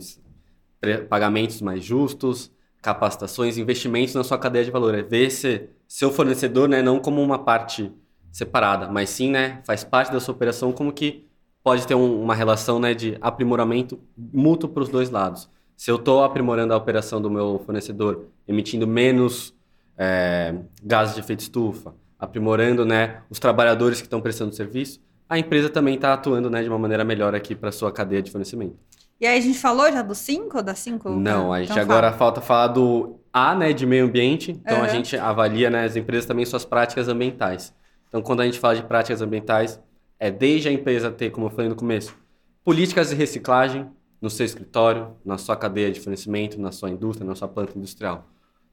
[1.08, 4.94] pagamentos mais justos, capacitações, investimentos na sua cadeia de valor.
[4.94, 7.92] É ver se seu fornecedor né, não como uma parte
[8.32, 11.26] separada, mas sim né, faz parte da sua operação como que
[11.62, 15.50] pode ter um, uma relação né, de aprimoramento mútuo para os dois lados.
[15.76, 19.54] Se eu estou aprimorando a operação do meu fornecedor, emitindo menos
[19.96, 25.70] é, gases de efeito estufa, aprimorando né, os trabalhadores que estão prestando serviço, a empresa
[25.70, 28.76] também está atuando né, de uma maneira melhor aqui para a sua cadeia de fornecimento.
[29.20, 31.10] E aí a gente falou já do 5 ou da 5?
[31.10, 32.18] Não, a gente então agora fala.
[32.18, 34.52] falta falar do A, né, de meio ambiente.
[34.52, 34.84] Então uhum.
[34.84, 37.74] a gente avalia né, as empresas também suas práticas ambientais.
[38.08, 39.80] Então quando a gente fala de práticas ambientais,
[40.18, 42.14] é desde a empresa ter, como eu falei no começo,
[42.64, 43.86] políticas de reciclagem
[44.20, 48.26] no seu escritório, na sua cadeia de fornecimento, na sua indústria, na sua planta industrial.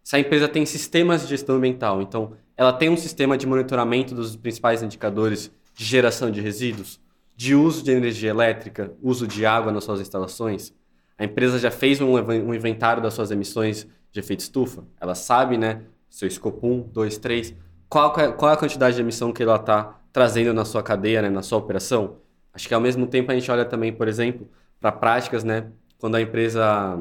[0.07, 4.15] Se a empresa tem sistemas de gestão ambiental, então ela tem um sistema de monitoramento
[4.15, 6.97] dos principais indicadores de geração de resíduos,
[7.35, 10.73] de uso de energia elétrica, uso de água nas suas instalações.
[11.17, 14.85] A empresa já fez um, um inventário das suas emissões de efeito estufa.
[14.97, 17.53] Ela sabe, né, seu escopo 1, 2, 3,
[17.89, 21.21] qual, é, qual é a quantidade de emissão que ela está trazendo na sua cadeia,
[21.21, 22.15] né, na sua operação.
[22.53, 25.67] Acho que ao mesmo tempo a gente olha também, por exemplo, para práticas, né,
[25.99, 26.97] quando a empresa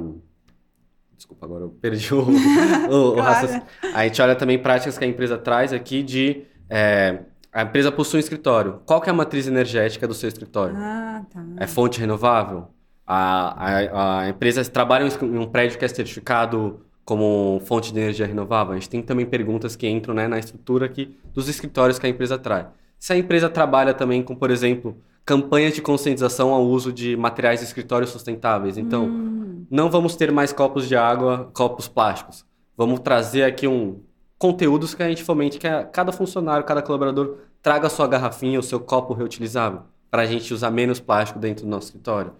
[1.17, 2.21] Desculpa, agora eu perdi o,
[2.91, 3.63] o, o raciocínio.
[3.95, 6.43] A gente olha também práticas que a empresa traz aqui de.
[6.69, 7.21] É,
[7.53, 8.81] a empresa possui um escritório.
[8.85, 10.77] Qual que é a matriz energética do seu escritório?
[10.77, 11.43] Ah, tá.
[11.57, 12.69] É fonte renovável?
[13.07, 18.27] A, a, a empresa trabalha em um prédio que é certificado como fonte de energia
[18.27, 18.73] renovável?
[18.73, 22.11] A gente tem também perguntas que entram né, na estrutura aqui dos escritórios que a
[22.11, 22.67] empresa traz.
[22.99, 27.61] Se a empresa trabalha também com, por exemplo, campanhas de conscientização ao uso de materiais
[27.61, 28.79] de escritório sustentáveis.
[28.79, 29.36] Então, hum.
[29.71, 32.45] Não vamos ter mais copos de água, copos plásticos.
[32.77, 34.03] Vamos trazer aqui um
[34.39, 38.63] conteúdos que a gente fomente que cada funcionário, cada colaborador traga a sua garrafinha, o
[38.63, 42.33] seu copo reutilizável, para a gente usar menos plástico dentro do nosso escritório.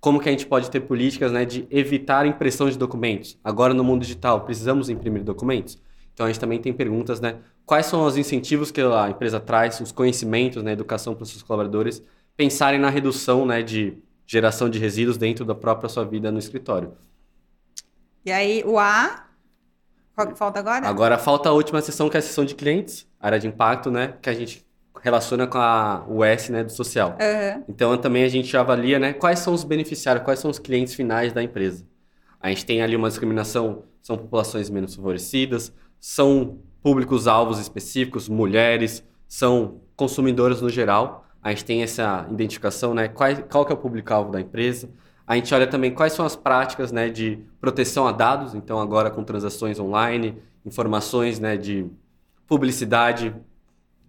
[0.00, 3.38] Como que a gente pode ter políticas né, de evitar impressão de documentos?
[3.42, 5.80] Agora, no mundo digital, precisamos imprimir documentos?
[6.12, 7.38] Então, a gente também tem perguntas, né?
[7.64, 11.42] Quais são os incentivos que a empresa traz, os conhecimentos, né, educação para os seus
[11.42, 12.02] colaboradores,
[12.36, 16.92] pensarem na redução né, de geração de resíduos dentro da própria sua vida no escritório.
[18.24, 19.26] E aí, o A,
[20.14, 20.88] qual que falta agora?
[20.88, 24.14] Agora falta a última sessão, que é a sessão de clientes, área de impacto, né?
[24.22, 24.64] Que a gente
[25.02, 27.10] relaciona com a, o S, né, do social.
[27.20, 27.64] Uhum.
[27.68, 31.30] Então, também a gente avalia, né, quais são os beneficiários, quais são os clientes finais
[31.30, 31.84] da empresa.
[32.40, 39.82] A gente tem ali uma discriminação, são populações menos favorecidas, são públicos-alvos específicos, mulheres, são
[39.94, 41.26] consumidores no geral.
[41.44, 44.88] A gente tem essa identificação, né, qual, qual que é o público-alvo da empresa.
[45.26, 49.10] A gente olha também quais são as práticas né, de proteção a dados, então agora
[49.10, 51.86] com transações online, informações né, de
[52.46, 53.34] publicidade,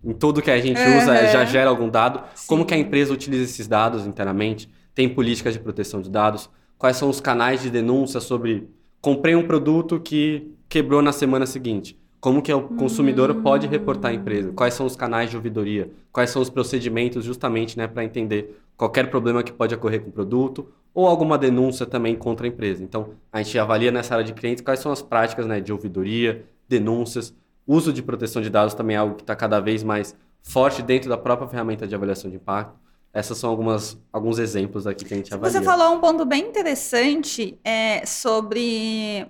[0.01, 2.23] em tudo que a gente usa já gera algum dado.
[2.35, 2.47] Sim.
[2.47, 4.69] Como que a empresa utiliza esses dados internamente?
[4.93, 6.49] Tem políticas de proteção de dados?
[6.77, 8.69] Quais são os canais de denúncia sobre
[9.01, 11.99] comprei um produto que quebrou na semana seguinte?
[12.19, 13.41] Como que o consumidor hum.
[13.41, 14.51] pode reportar a empresa?
[14.53, 15.91] Quais são os canais de ouvidoria?
[16.11, 20.11] Quais são os procedimentos justamente né, para entender qualquer problema que pode ocorrer com o
[20.11, 22.83] produto ou alguma denúncia também contra a empresa.
[22.83, 26.45] Então, a gente avalia nessa área de clientes quais são as práticas né, de ouvidoria,
[26.67, 27.33] denúncias,
[27.67, 31.09] uso de proteção de dados também é algo que está cada vez mais forte dentro
[31.09, 32.75] da própria ferramenta de avaliação de impacto.
[33.11, 35.59] Essas são algumas, alguns exemplos aqui que a gente avalia.
[35.59, 39.25] Você falou um ponto bem interessante é, sobre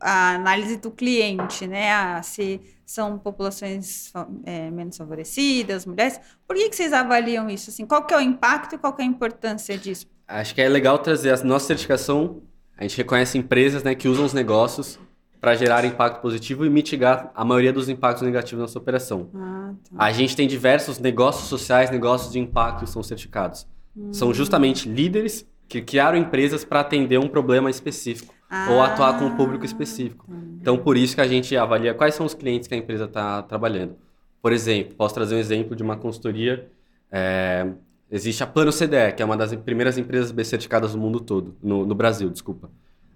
[0.00, 2.22] a análise do cliente, né?
[2.22, 4.12] Se são populações
[4.44, 6.20] é, menos favorecidas, mulheres.
[6.46, 7.70] Por que, que vocês avaliam isso?
[7.70, 10.06] Assim, qual que é o impacto e qual que é a importância disso?
[10.26, 12.42] Acho que é legal trazer a nossa certificação.
[12.76, 14.98] A gente reconhece empresas né, que usam os negócios
[15.40, 19.28] para gerar impacto positivo e mitigar a maioria dos impactos negativos na sua operação.
[19.34, 20.04] Ah, tá.
[20.04, 23.66] A gente tem diversos negócios sociais, negócios de impacto que são certificados.
[23.94, 24.12] Hum.
[24.12, 29.24] São justamente líderes que criaram empresas para atender um problema específico ah, ou atuar com
[29.24, 30.26] um público específico.
[30.60, 33.42] Então, por isso que a gente avalia quais são os clientes que a empresa está
[33.42, 33.96] trabalhando.
[34.40, 36.70] Por exemplo, posso trazer um exemplo de uma consultoria.
[37.10, 37.66] É,
[38.10, 41.56] existe a Plano CDE, que é uma das primeiras empresas B certificadas do mundo todo,
[41.62, 42.70] no, no Brasil, desculpa.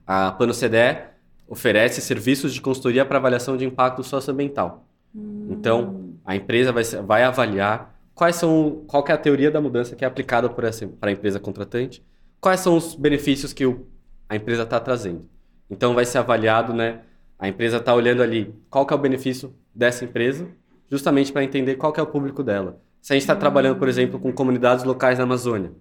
[0.07, 1.05] A Plano CDE
[1.47, 4.85] oferece serviços de consultoria para avaliação de impacto socioambiental.
[5.15, 5.49] Hum.
[5.51, 10.05] Então, a empresa vai, vai avaliar quais são, qual é a teoria da mudança que
[10.05, 10.71] é aplicada para
[11.03, 12.03] a empresa contratante,
[12.41, 13.87] quais são os benefícios que o,
[14.29, 15.29] a empresa está trazendo.
[15.71, 17.01] Então, vai ser avaliado, né?
[17.39, 20.49] A empresa está olhando ali qual que é o benefício dessa empresa,
[20.91, 22.81] justamente para entender qual que é o público dela.
[23.01, 25.73] Se a gente está trabalhando, por exemplo, com comunidades locais na Amazônia,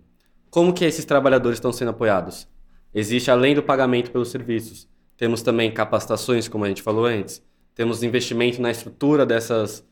[0.49, 2.47] como que esses trabalhadores estão sendo apoiados?
[2.93, 7.41] Existe, além do pagamento pelos serviços, temos também capacitações, como a gente falou antes,
[7.73, 9.85] temos investimento na estrutura dessas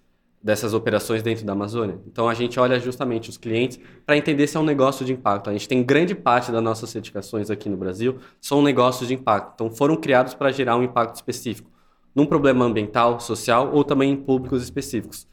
[0.46, 2.00] dessas operações dentro da Amazônia.
[2.06, 5.50] Então a gente olha justamente os clientes para entender se é um negócio de impacto.
[5.50, 9.54] A gente tem grande parte das nossas certificações aqui no Brasil são negócios de impacto.
[9.56, 11.72] Então foram criados para gerar um impacto específico
[12.14, 15.28] num problema ambiental, social ou também em públicos específicos.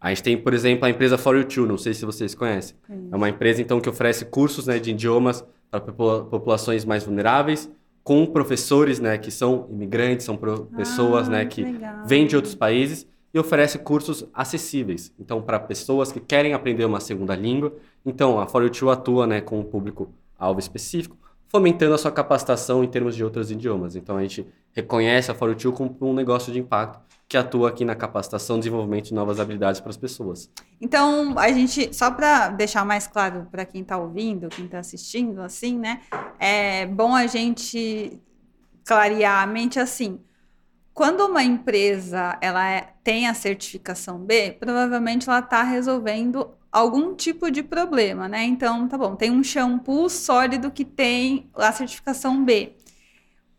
[0.00, 2.76] A gente tem, por exemplo, a empresa For You Too, não sei se vocês conhecem.
[3.10, 7.68] É uma empresa então que oferece cursos né, de idiomas para populações mais vulneráveis,
[8.04, 10.38] com professores né, que são imigrantes, são
[10.76, 12.06] pessoas né, ah, né, que legal.
[12.06, 15.12] vêm de outros países e oferece cursos acessíveis.
[15.18, 17.74] Então, para pessoas que querem aprender uma segunda língua.
[18.06, 21.18] Então, a For You atua né, com um público-alvo específico,
[21.48, 23.96] fomentando a sua capacitação em termos de outros idiomas.
[23.96, 27.84] Então, a gente reconhece a For You como um negócio de impacto que atua aqui
[27.84, 30.48] na capacitação desenvolvimento de novas habilidades para as pessoas.
[30.80, 35.40] Então, a gente, só para deixar mais claro para quem está ouvindo, quem está assistindo,
[35.40, 36.02] assim, né?
[36.38, 38.20] É bom a gente
[38.84, 40.20] clarear a mente assim
[40.94, 47.50] quando uma empresa ela é, tem a certificação B, provavelmente ela está resolvendo algum tipo
[47.50, 48.44] de problema, né?
[48.44, 52.76] Então, tá bom, tem um shampoo sólido que tem a certificação B.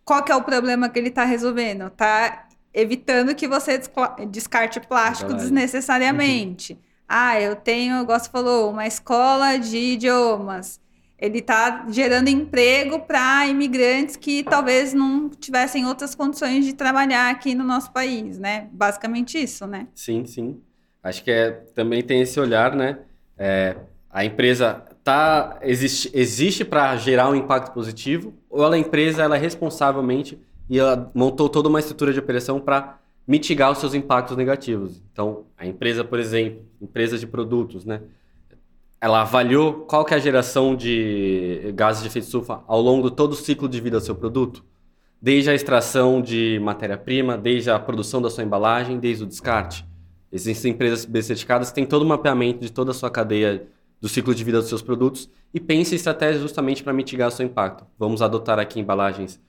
[0.05, 1.87] Qual que é o problema que ele está resolvendo?
[1.87, 3.81] Está evitando que você
[4.29, 6.73] descarte plástico desnecessariamente.
[6.73, 6.79] Uhum.
[7.07, 10.79] Ah, eu tenho, igual você falou, uma escola de idiomas
[11.17, 17.55] ele está gerando emprego para imigrantes que talvez não tivessem outras condições de trabalhar aqui
[17.55, 18.67] no nosso país, né?
[18.71, 19.87] Basicamente isso, né?
[19.95, 20.61] Sim, sim.
[21.01, 22.99] Acho que é, também tem esse olhar, né?
[23.37, 23.75] É,
[24.09, 29.35] a empresa tá, existe, existe para gerar um impacto positivo ou ela, a empresa ela
[29.35, 34.35] é responsavelmente e ela montou toda uma estrutura de operação para mitigar os seus impactos
[34.35, 35.01] negativos.
[35.11, 38.01] Então, a empresa, por exemplo, empresa de produtos, né?
[38.99, 43.15] Ela avaliou qual que é a geração de gases de efeito estufa ao longo de
[43.15, 44.63] todo o ciclo de vida do seu produto,
[45.21, 49.85] desde a extração de matéria-prima, desde a produção da sua embalagem, desde o descarte.
[50.31, 53.67] Existem empresas bem certificadas que têm todo o mapeamento de toda a sua cadeia
[54.01, 57.31] do ciclo de vida dos seus produtos e pense em estratégias justamente para mitigar o
[57.31, 57.85] seu impacto.
[57.97, 59.39] Vamos adotar aqui embalagens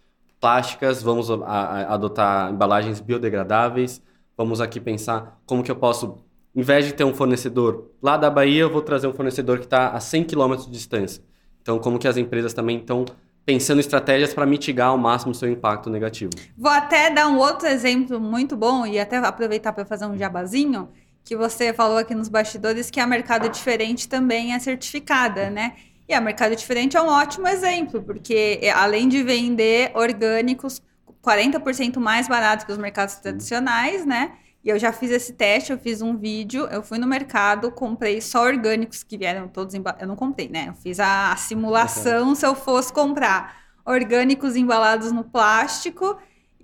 [0.41, 4.03] plásticas, vamos a, a, adotar embalagens biodegradáveis,
[4.37, 6.19] vamos aqui pensar como que eu posso
[6.57, 9.67] em vez de ter um fornecedor lá da Bahia, eu vou trazer um fornecedor que
[9.67, 11.23] está a 100 km de distância.
[11.61, 13.05] Então, como que as empresas também estão
[13.45, 16.31] pensando em estratégias para mitigar ao máximo o seu impacto negativo.
[16.59, 20.89] Vou até dar um outro exemplo muito bom e até aproveitar para fazer um jabazinho,
[21.23, 25.75] que você falou aqui nos bastidores que a Mercado Diferente também é certificada, né?
[26.09, 30.83] E a Mercado Diferente é um ótimo exemplo, porque é, além de vender orgânicos
[31.23, 34.33] 40% mais baratos que os mercados tradicionais, né?
[34.67, 38.21] E eu já fiz esse teste, eu fiz um vídeo, eu fui no mercado, comprei
[38.21, 40.03] só orgânicos que vieram todos embalados.
[40.03, 40.65] Eu não comprei, né?
[40.71, 46.19] Eu fiz a simulação se eu fosse comprar orgânicos embalados no plástico.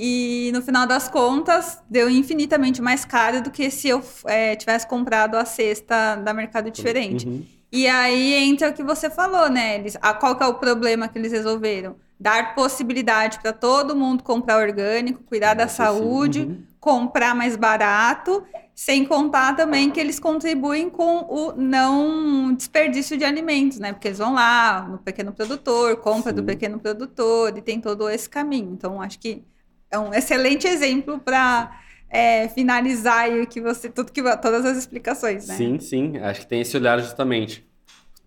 [0.04, 4.84] E no final das contas, deu infinitamente mais caro do que se eu é, tivesse
[4.84, 7.24] comprado a cesta da Mercado Diferente.
[7.24, 7.46] Uhum.
[7.70, 9.76] E aí entra o que você falou, né?
[9.76, 11.94] Eles, a, qual que é o problema que eles resolveram?
[12.18, 16.40] Dar possibilidade para todo mundo comprar orgânico, cuidar da saúde.
[16.40, 18.42] Uhum comprar mais barato,
[18.74, 23.92] sem contar também que eles contribuem com o não desperdício de alimentos, né?
[23.92, 26.36] Porque eles vão lá no pequeno produtor, compra Sim.
[26.36, 28.72] do pequeno produtor e tem todo esse caminho.
[28.72, 29.44] Então, acho que
[29.92, 31.78] é um excelente exemplo para
[32.08, 35.54] é, finalizar aí que você tudo que todas as explicações, né?
[35.54, 36.16] Sim, sim.
[36.18, 37.64] Acho que tem esse olhar justamente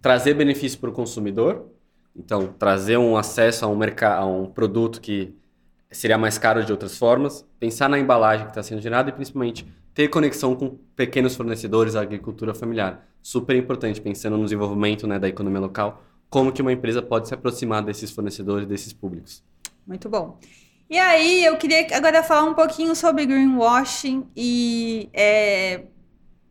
[0.01, 1.65] trazer benefício para o consumidor.
[2.15, 5.35] Então, trazer um acesso a um mercado, a um produto que
[5.91, 9.67] seria mais caro de outras formas, pensar na embalagem que está sendo gerada e principalmente
[9.93, 13.05] ter conexão com pequenos fornecedores agricultura familiar.
[13.21, 17.33] Super importante, pensando no desenvolvimento né, da economia local, como que uma empresa pode se
[17.33, 19.43] aproximar desses fornecedores, desses públicos.
[19.87, 20.37] Muito bom.
[20.89, 25.83] E aí, eu queria agora falar um pouquinho sobre greenwashing e é,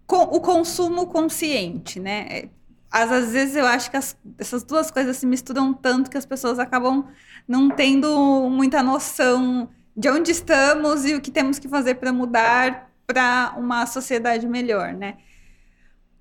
[0.09, 2.51] o consumo consciente, né?
[2.91, 6.27] Às, às vezes eu acho que as, essas duas coisas se misturam tanto que as
[6.27, 7.07] pessoas acabam
[7.47, 12.91] não tendo muita noção de onde estamos e o que temos que fazer para mudar
[13.07, 15.19] para uma sociedade melhor, né?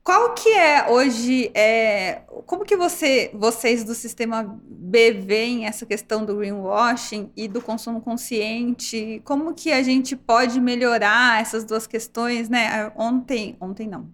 [0.03, 6.25] Qual que é hoje, é, como que você, vocês do sistema B veem essa questão
[6.25, 9.21] do greenwashing e do consumo consciente?
[9.23, 12.91] Como que a gente pode melhorar essas duas questões, né?
[12.97, 14.09] Ontem, ontem não,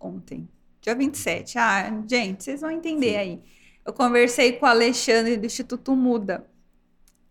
[0.00, 0.48] ontem,
[0.80, 1.58] dia 27.
[1.58, 3.16] Ah, gente, vocês vão entender Sim.
[3.16, 3.42] aí
[3.88, 6.46] eu conversei com o Alexandre do Instituto Muda.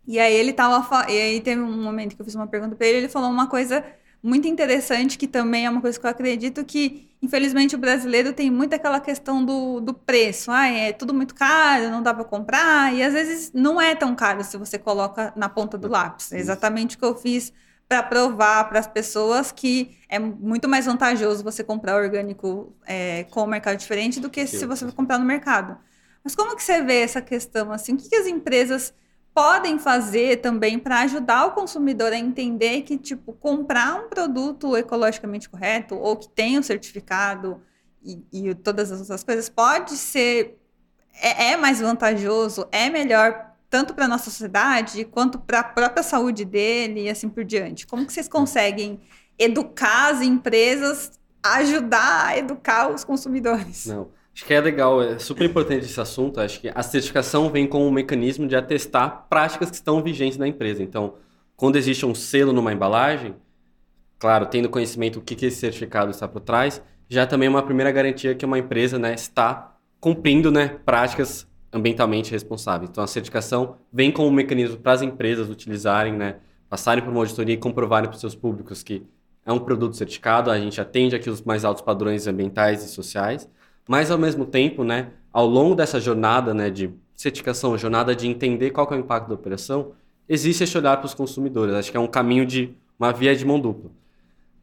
[0.08, 1.06] E aí ele tava.
[1.08, 3.48] E aí teve um momento que eu fiz uma pergunta para ele, ele falou uma
[3.48, 3.86] coisa
[4.28, 8.52] muito interessante, que também é uma coisa que eu acredito que, infelizmente, o brasileiro tem
[8.52, 10.52] muito aquela questão do, do preço.
[10.52, 12.94] Ah, é tudo muito caro, não dá para comprar.
[12.94, 16.34] E às vezes não é tão caro se você coloca na ponta do lápis.
[16.34, 17.54] É exatamente o que eu fiz
[17.88, 23.44] para provar para as pessoas que é muito mais vantajoso você comprar orgânico é, com
[23.44, 25.78] o mercado diferente do que se você for comprar no mercado.
[26.22, 27.94] Mas como que você vê essa questão assim?
[27.94, 28.94] O que, que as empresas
[29.38, 35.48] podem fazer também para ajudar o consumidor a entender que tipo comprar um produto ecologicamente
[35.48, 37.62] correto ou que tem o um certificado
[38.04, 40.58] e, e, todas as outras coisas pode ser
[41.22, 46.02] é, é mais vantajoso, é melhor tanto para a nossa sociedade quanto para a própria
[46.02, 47.86] saúde dele e assim por diante.
[47.86, 49.00] Como que vocês conseguem
[49.38, 51.12] educar as empresas,
[51.44, 53.86] ajudar a educar os consumidores?
[53.86, 54.10] Não.
[54.38, 56.40] Acho que é legal, é super importante esse assunto.
[56.40, 60.48] Acho que a certificação vem com um mecanismo de atestar práticas que estão vigentes na
[60.48, 60.84] empresa.
[60.84, 61.16] Então,
[61.56, 63.34] quando existe um selo numa embalagem,
[64.20, 66.80] claro, tendo conhecimento do que, esse certificado está por trás,
[67.10, 72.30] já também é uma primeira garantia que uma empresa né, está cumprindo né, práticas ambientalmente
[72.30, 72.92] responsáveis.
[72.92, 76.36] Então, a certificação vem com um mecanismo para as empresas utilizarem, né,
[76.70, 79.04] passarem por uma auditoria e comprovarem para os seus públicos que
[79.44, 83.50] é um produto certificado, a gente atende aqui os mais altos padrões ambientais e sociais,
[83.88, 88.72] mas, ao mesmo tempo, né, ao longo dessa jornada né, de certificação, jornada de entender
[88.72, 89.94] qual é o impacto da operação,
[90.28, 91.74] existe esse olhar para os consumidores.
[91.74, 93.92] Acho que é um caminho de uma via de mão dupla.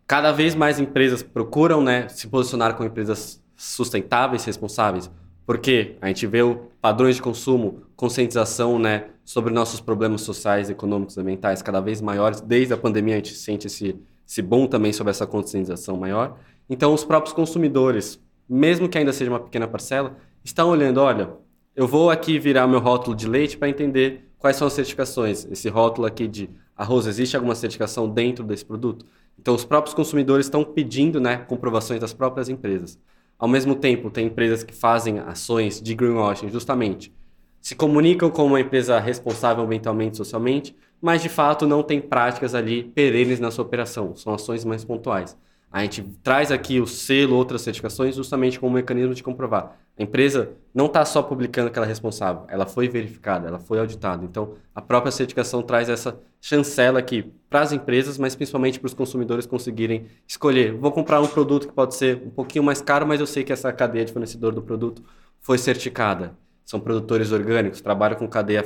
[0.07, 5.11] Cada vez mais empresas procuram né, se posicionar como empresas sustentáveis, responsáveis,
[5.47, 6.41] porque a gente vê
[6.81, 12.41] padrões de consumo, conscientização né, sobre nossos problemas sociais, econômicos, ambientais cada vez maiores.
[12.41, 13.97] Desde a pandemia a gente sente esse,
[14.27, 16.39] esse bom também sobre essa conscientização maior.
[16.69, 18.19] Então, os próprios consumidores,
[18.49, 21.31] mesmo que ainda seja uma pequena parcela, estão olhando, olha,
[21.75, 25.45] eu vou aqui virar meu rótulo de leite para entender quais são as certificações.
[25.51, 29.07] Esse rótulo aqui de arroz, existe alguma certificação dentro desse produto?
[29.39, 32.99] Então, os próprios consumidores estão pedindo né, comprovações das próprias empresas.
[33.39, 37.13] Ao mesmo tempo, tem empresas que fazem ações de greenwashing, justamente.
[37.61, 42.55] Se comunicam como uma empresa responsável ambientalmente e socialmente, mas de fato não tem práticas
[42.55, 44.15] ali perenes na sua operação.
[44.15, 45.37] São ações mais pontuais.
[45.75, 49.77] A gente traz aqui o selo, outras certificações, justamente como um mecanismo de comprovar.
[49.99, 53.81] A empresa não está só publicando que ela é responsável, ela foi verificada, ela foi
[53.81, 54.25] auditada.
[54.25, 58.95] Então, a própria certificação traz essa chancela aqui para as empresas, mas principalmente para os
[58.95, 60.75] consumidores conseguirem escolher.
[60.75, 63.53] Vou comprar um produto que pode ser um pouquinho mais caro, mas eu sei que
[63.53, 65.03] essa cadeia de fornecedor do produto
[65.41, 66.37] foi certificada.
[66.65, 68.65] são produtores orgânicos, trabalham com cadeia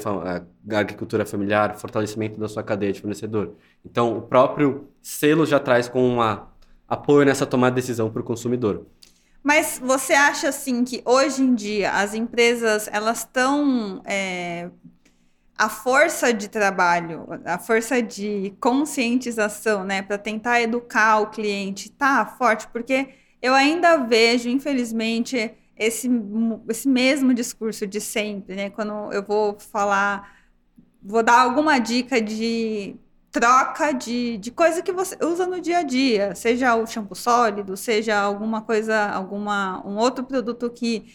[0.70, 3.54] agricultura familiar, fortalecimento da sua cadeia de fornecedor.
[3.84, 6.47] Então, o próprio selo já traz com uma
[6.88, 8.86] apoio nessa tomada de decisão para o consumidor.
[9.42, 14.68] Mas você acha assim que hoje em dia as empresas elas estão é,
[15.56, 22.24] a força de trabalho, a força de conscientização, né, para tentar educar o cliente, tá
[22.26, 23.08] forte, porque
[23.40, 26.10] eu ainda vejo, infelizmente, esse,
[26.68, 28.70] esse mesmo discurso de sempre, né?
[28.70, 30.36] Quando eu vou falar,
[31.00, 32.96] vou dar alguma dica de
[33.30, 37.76] troca de, de coisa que você usa no dia a dia, seja o shampoo sólido,
[37.76, 41.06] seja alguma coisa, alguma um outro produto que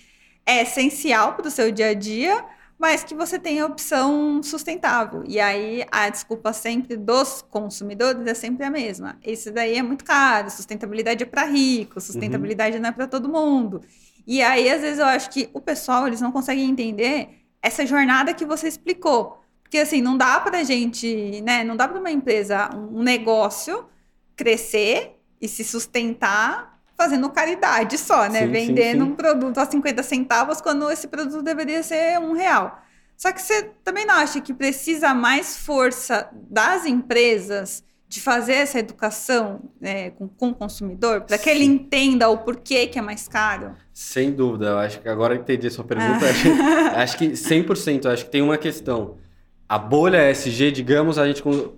[0.46, 2.46] é essencial para o seu dia a dia,
[2.78, 5.24] mas que você tenha opção sustentável.
[5.28, 9.18] E aí a desculpa sempre dos consumidores é sempre a mesma.
[9.26, 12.82] Isso daí é muito caro, sustentabilidade é para rico, sustentabilidade uhum.
[12.82, 13.82] não é para todo mundo.
[14.26, 18.34] E aí, às vezes, eu acho que o pessoal, eles não conseguem entender essa jornada
[18.34, 19.43] que você explicou.
[19.74, 21.64] Porque, assim, não dá pra gente, né?
[21.64, 23.86] Não dá para uma empresa, um negócio
[24.36, 28.42] crescer e se sustentar fazendo caridade só, né?
[28.42, 29.12] Sim, Vendendo sim, sim.
[29.14, 32.84] um produto a 50 centavos quando esse produto deveria ser um real.
[33.18, 38.78] Só que você também não acha que precisa mais força das empresas de fazer essa
[38.78, 43.28] educação né, com, com, o consumidor, para que ele entenda o porquê que é mais
[43.28, 43.76] caro?
[43.92, 46.28] Sem dúvida, eu acho que agora entendi a sua pergunta.
[46.28, 46.30] Ah.
[46.30, 49.18] Acho, acho que 100%, acho que tem uma questão.
[49.74, 51.72] A bolha SG, digamos, a gente com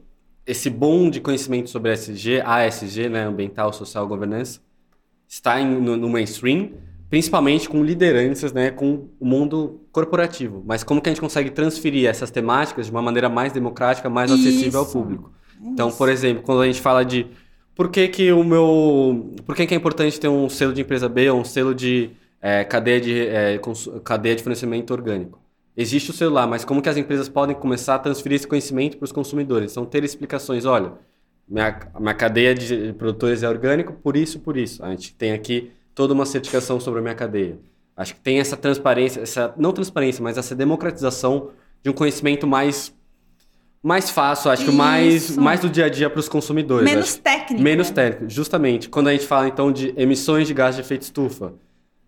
[0.45, 4.59] esse boom de conhecimento sobre SG, ASG, né, ambiental, social, governança,
[5.29, 6.71] está em, no, no, mainstream,
[7.09, 10.61] principalmente com lideranças, né, com o mundo corporativo.
[10.67, 14.29] Mas como que a gente consegue transferir essas temáticas de uma maneira mais democrática, mais
[14.29, 14.41] Isso.
[14.41, 15.31] acessível ao público?
[15.63, 17.27] Então, por exemplo, quando a gente fala de
[17.73, 19.33] por que, que o meu.
[19.45, 22.09] Por que, que é importante ter um selo de empresa B ou um selo de
[22.41, 23.57] é, cadeia, de, é,
[24.03, 25.44] cadeia de fornecimento orgânico?
[25.77, 29.05] Existe o celular, mas como que as empresas podem começar a transferir esse conhecimento para
[29.05, 29.71] os consumidores?
[29.71, 30.93] Então, ter explicações, olha,
[31.47, 34.83] minha, minha cadeia de produtores é orgânico, por isso, por isso.
[34.83, 37.57] A gente tem aqui toda uma certificação sobre a minha cadeia.
[37.95, 41.51] Acho que tem essa transparência, essa não transparência, mas essa democratização
[41.83, 42.93] de um conhecimento mais
[43.83, 44.71] mais fácil, acho Isso.
[44.71, 46.83] que mais, mais do dia a dia para os consumidores.
[46.83, 47.19] Menos acho.
[47.19, 47.61] técnico.
[47.61, 48.89] Menos técnico, justamente.
[48.89, 51.53] Quando a gente fala então de emissões de gás de efeito estufa,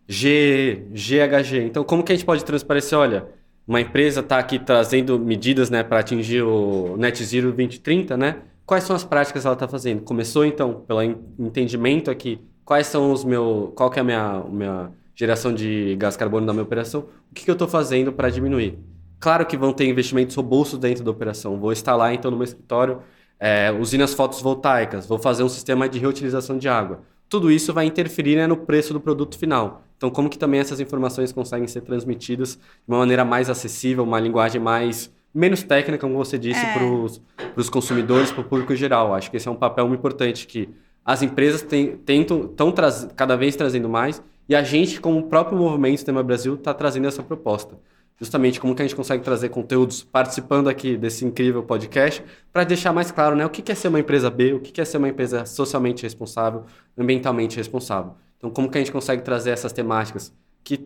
[0.07, 1.65] G, GHG.
[1.65, 2.97] Então, como que a gente pode transparecer?
[2.97, 3.27] Olha,
[3.67, 8.37] uma empresa está aqui trazendo medidas né, para atingir o Net Zero 2030, né?
[8.65, 10.01] Quais são as práticas que ela está fazendo?
[10.03, 14.91] Começou então pelo entendimento aqui, quais são os meus, qual que é a minha, minha
[15.15, 17.07] geração de gás carbono na minha operação?
[17.31, 18.77] O que, que eu estou fazendo para diminuir?
[19.19, 21.59] Claro que vão ter investimentos robustos dentro da operação.
[21.59, 23.01] Vou instalar, então, no meu escritório,
[23.39, 27.01] é, usinas fotovoltaicas, vou fazer um sistema de reutilização de água.
[27.29, 29.83] Tudo isso vai interferir né, no preço do produto final.
[29.97, 34.19] Então, como que também essas informações conseguem ser transmitidas de uma maneira mais acessível, uma
[34.19, 36.73] linguagem mais menos técnica, como você disse, é.
[36.73, 39.13] para os consumidores, para o público geral.
[39.13, 40.69] Acho que esse é um papel muito importante que
[41.03, 41.61] as empresas
[42.05, 42.73] tentam, estão
[43.15, 47.07] cada vez trazendo mais e a gente, como o próprio movimento Sistema Brasil, está trazendo
[47.07, 47.77] essa proposta
[48.19, 52.91] justamente como que a gente consegue trazer conteúdos participando aqui desse incrível podcast para deixar
[52.91, 55.09] mais claro né, o que é ser uma empresa B, o que é ser uma
[55.09, 56.65] empresa socialmente responsável,
[56.97, 58.15] ambientalmente responsável.
[58.37, 60.85] Então, como que a gente consegue trazer essas temáticas que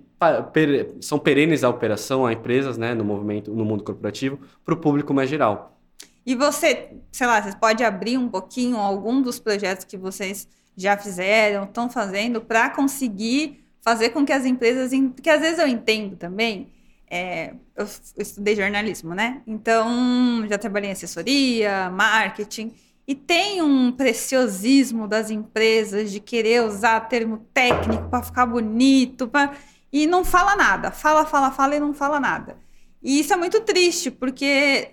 [0.99, 5.11] são perenes à operação, a empresas, né, no movimento, no mundo corporativo, para o público
[5.11, 5.75] mais geral.
[6.23, 10.95] E você, sei lá, você pode abrir um pouquinho algum dos projetos que vocês já
[10.95, 16.15] fizeram, estão fazendo, para conseguir fazer com que as empresas, porque às vezes eu entendo
[16.15, 16.69] também,
[17.11, 17.85] é, eu
[18.17, 19.41] estudei jornalismo, né?
[19.45, 22.73] Então, já trabalhei em assessoria, marketing,
[23.05, 29.51] e tem um preciosismo das empresas de querer usar termo técnico para ficar bonito, pra...
[29.91, 30.89] e não fala nada.
[30.89, 32.57] Fala, fala, fala e não fala nada.
[33.03, 34.91] E isso é muito triste, porque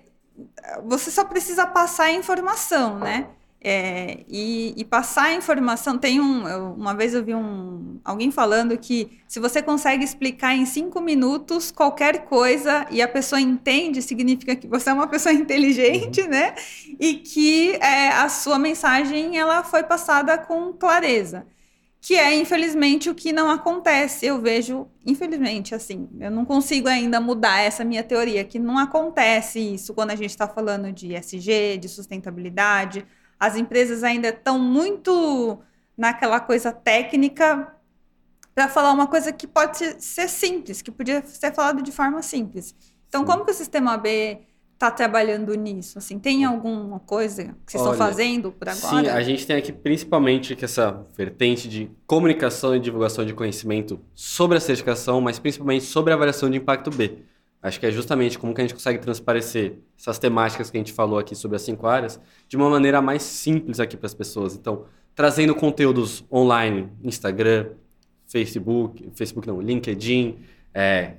[0.85, 3.29] você só precisa passar a informação, né?
[3.61, 5.99] É, e, e, passar a informação.
[5.99, 6.47] Tem um.
[6.47, 11.01] Eu, uma vez eu vi um, alguém falando que se você consegue explicar em cinco
[11.01, 16.29] minutos qualquer coisa e a pessoa entende, significa que você é uma pessoa inteligente, uhum.
[16.29, 16.55] né?
[17.01, 21.45] E que é, a sua mensagem ela foi passada com clareza.
[22.01, 24.25] Que é, infelizmente, o que não acontece.
[24.25, 29.59] Eu vejo, infelizmente, assim, eu não consigo ainda mudar essa minha teoria, que não acontece
[29.59, 33.05] isso quando a gente está falando de SG, de sustentabilidade
[33.39, 35.59] as empresas ainda estão muito
[35.97, 37.75] naquela coisa técnica
[38.55, 42.75] para falar uma coisa que pode ser simples, que podia ser falado de forma simples.
[43.09, 43.27] Então, Sim.
[43.27, 44.41] como que o sistema B
[44.75, 45.99] está trabalhando nisso?
[45.99, 49.05] Assim, tem alguma coisa que vocês Olha, estão fazendo por agora?
[49.05, 54.57] Sim, a gente tem aqui principalmente essa vertente de comunicação e divulgação de conhecimento sobre
[54.57, 57.19] a certificação, mas principalmente sobre a avaliação de impacto B.
[57.63, 60.93] Acho que é justamente como que a gente consegue transparecer essas temáticas que a gente
[60.93, 64.55] falou aqui sobre as cinco áreas de uma maneira mais simples aqui para as pessoas.
[64.55, 64.85] Então,
[65.15, 67.71] trazendo conteúdos online, Instagram,
[68.29, 70.39] Facebook, Facebook não, LinkedIn,
[70.73, 71.15] é,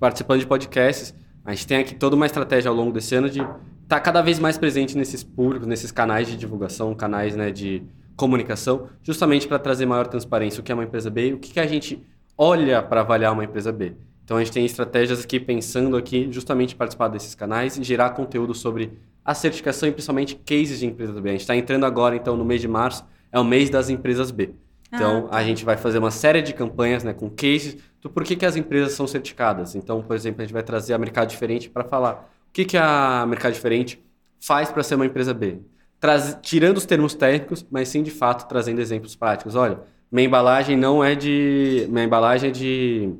[0.00, 1.14] participando de podcasts.
[1.44, 3.56] A gente tem aqui toda uma estratégia ao longo desse ano de estar
[3.86, 7.82] tá cada vez mais presente nesses públicos, nesses canais de divulgação, canais né, de
[8.16, 10.60] comunicação, justamente para trazer maior transparência.
[10.60, 12.02] O que é uma empresa B e o que, que a gente
[12.38, 13.94] olha para avaliar uma empresa B.
[14.24, 18.54] Então a gente tem estratégias aqui pensando aqui justamente participar desses canais e gerar conteúdo
[18.54, 21.28] sobre a certificação e principalmente cases de empresas B.
[21.28, 24.30] A gente está entrando agora, então, no mês de março, é o mês das empresas
[24.30, 24.54] B.
[24.92, 25.38] Então, ah, tá.
[25.38, 28.54] a gente vai fazer uma série de campanhas né, com cases do porquê que as
[28.54, 29.74] empresas são certificadas.
[29.74, 32.76] Então, por exemplo, a gente vai trazer a Mercado Diferente para falar o que, que
[32.76, 34.02] a Mercado Diferente
[34.40, 35.58] faz para ser uma empresa B.
[35.98, 39.56] Traz, tirando os termos técnicos, mas sim, de fato, trazendo exemplos práticos.
[39.56, 39.80] Olha,
[40.12, 41.86] minha embalagem não é de...
[41.88, 43.10] Minha embalagem é de,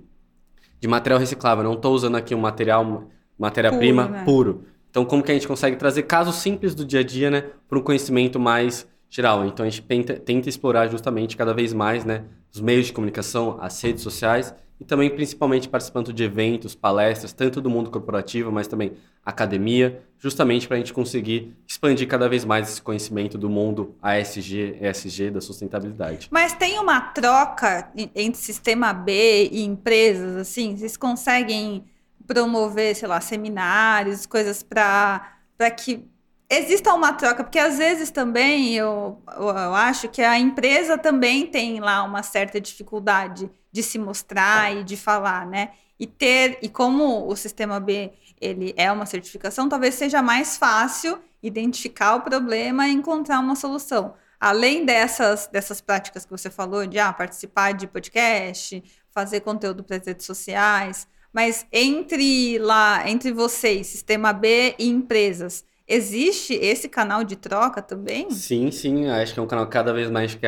[0.85, 1.65] de material reciclável.
[1.65, 3.09] Não estou usando aqui um material,
[3.39, 4.25] matéria-prima puro, né?
[4.27, 4.65] puro.
[4.91, 7.79] Então, como que a gente consegue trazer casos simples do dia a dia né, para
[7.79, 9.47] um conhecimento mais geral.
[9.47, 13.57] Então a gente tenta, tenta, explorar justamente cada vez mais né, os meios de comunicação,
[13.61, 18.67] as redes sociais e também principalmente participando de eventos, palestras, tanto do mundo corporativo, mas
[18.67, 18.93] também
[19.25, 24.79] academia, justamente para a gente conseguir expandir cada vez mais esse conhecimento do mundo ASG,
[24.81, 26.29] ESG, da sustentabilidade.
[26.31, 30.77] Mas tem uma troca entre sistema B e empresas, assim?
[30.77, 31.85] Vocês conseguem
[32.27, 35.39] promover, sei lá, seminários, coisas para
[35.79, 36.05] que
[36.49, 41.81] exista uma troca, porque às vezes também eu, eu, acho que a empresa também tem
[41.81, 45.73] lá uma certa dificuldade de se mostrar e de falar, né?
[45.99, 51.19] E ter, e como o sistema B ele é uma certificação, talvez seja mais fácil
[51.43, 54.15] identificar o problema e encontrar uma solução.
[54.39, 59.97] Além dessas, dessas práticas que você falou, de ah, participar de podcast, fazer conteúdo para
[59.97, 67.23] as redes sociais, mas entre lá, entre vocês, sistema B e empresas, Existe esse canal
[67.25, 68.31] de troca também?
[68.31, 69.07] Sim, sim.
[69.09, 70.47] Acho que é um canal cada vez mais que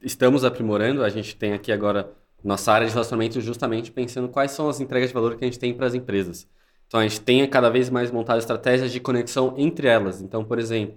[0.00, 1.04] estamos aprimorando.
[1.04, 2.10] A gente tem aqui agora
[2.42, 5.58] nossa área de relacionamento justamente pensando quais são as entregas de valor que a gente
[5.58, 6.48] tem para as empresas.
[6.86, 10.20] Então a gente tem cada vez mais montado estratégias de conexão entre elas.
[10.20, 10.96] Então, por exemplo,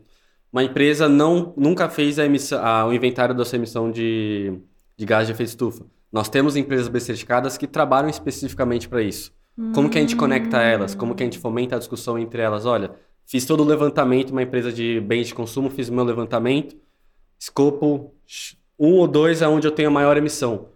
[0.52, 4.58] uma empresa não, nunca fez a emissão, a, o inventário da sua emissão de,
[4.98, 5.86] de gás de efeito estufa.
[6.12, 9.34] Nós temos empresas bem certificadas que trabalham especificamente para isso.
[9.74, 10.96] Como que a gente conecta elas?
[10.96, 12.66] Como que a gente fomenta a discussão entre elas?
[12.66, 12.92] Olha,
[13.26, 16.76] Fiz todo o levantamento, uma empresa de bens de consumo, fiz o meu levantamento.
[17.40, 18.14] Escopo
[18.80, 20.70] 1 ou 2 é onde eu tenho a maior emissão.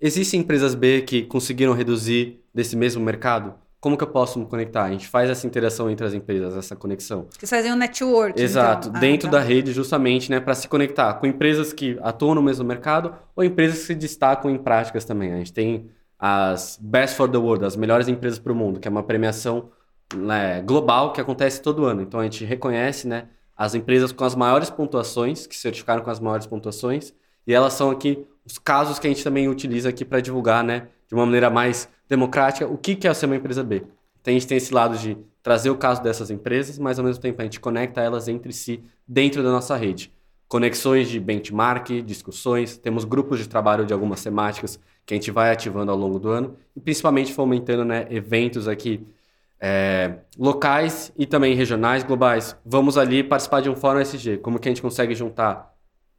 [0.00, 3.54] Existem empresas B que conseguiram reduzir desse mesmo mercado?
[3.80, 4.84] Como que eu posso me conectar?
[4.84, 7.26] A gente faz essa interação entre as empresas, essa conexão.
[7.30, 8.32] Vocês fazem um network.
[8.32, 8.44] Então.
[8.44, 9.00] Exato, então.
[9.00, 9.38] dentro ah, tá.
[9.38, 13.44] da rede, justamente, né, para se conectar com empresas que atuam no mesmo mercado ou
[13.44, 15.32] empresas que se destacam em práticas também.
[15.32, 18.88] A gente tem as Best for the World, as melhores empresas para o mundo, que
[18.88, 19.70] é uma premiação
[20.14, 22.02] né, global que acontece todo ano.
[22.02, 26.20] Então a gente reconhece né, as empresas com as maiores pontuações, que certificaram com as
[26.20, 27.12] maiores pontuações,
[27.46, 30.88] e elas são aqui os casos que a gente também utiliza aqui para divulgar né,
[31.06, 33.84] de uma maneira mais democrática o que, que é ser uma empresa B.
[34.20, 37.22] Então a gente tem esse lado de trazer o caso dessas empresas, mas ao mesmo
[37.22, 40.12] tempo a gente conecta elas entre si dentro da nossa rede.
[40.46, 45.50] Conexões de benchmark, discussões, temos grupos de trabalho de algumas temáticas que a gente vai
[45.50, 49.06] ativando ao longo do ano e principalmente fomentando né, eventos aqui
[49.60, 52.56] é, locais e também regionais, globais.
[52.64, 54.38] Vamos ali participar de um fórum SG.
[54.38, 55.74] Como que a gente consegue juntar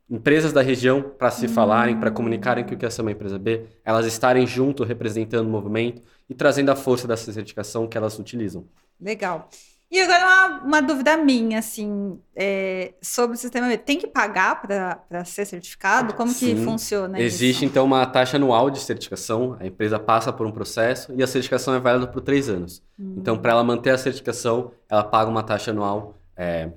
[0.10, 3.38] empresas da região para se falarem, para comunicarem que o que é ser uma empresa
[3.38, 8.18] B, elas estarem junto representando o movimento e trazendo a força dessa certificação que elas
[8.18, 8.66] utilizam.
[9.00, 9.50] Legal.
[9.92, 15.26] E agora uma, uma dúvida minha, assim, é, sobre o sistema Tem que pagar para
[15.26, 16.14] ser certificado?
[16.14, 16.56] Como Sim.
[16.56, 17.66] que funciona Existe, isso?
[17.66, 19.58] então, uma taxa anual de certificação.
[19.60, 22.84] A empresa passa por um processo e a certificação é válida por três anos.
[23.00, 23.16] Hum.
[23.18, 26.70] Então, para ela manter a certificação, ela paga uma taxa anual é,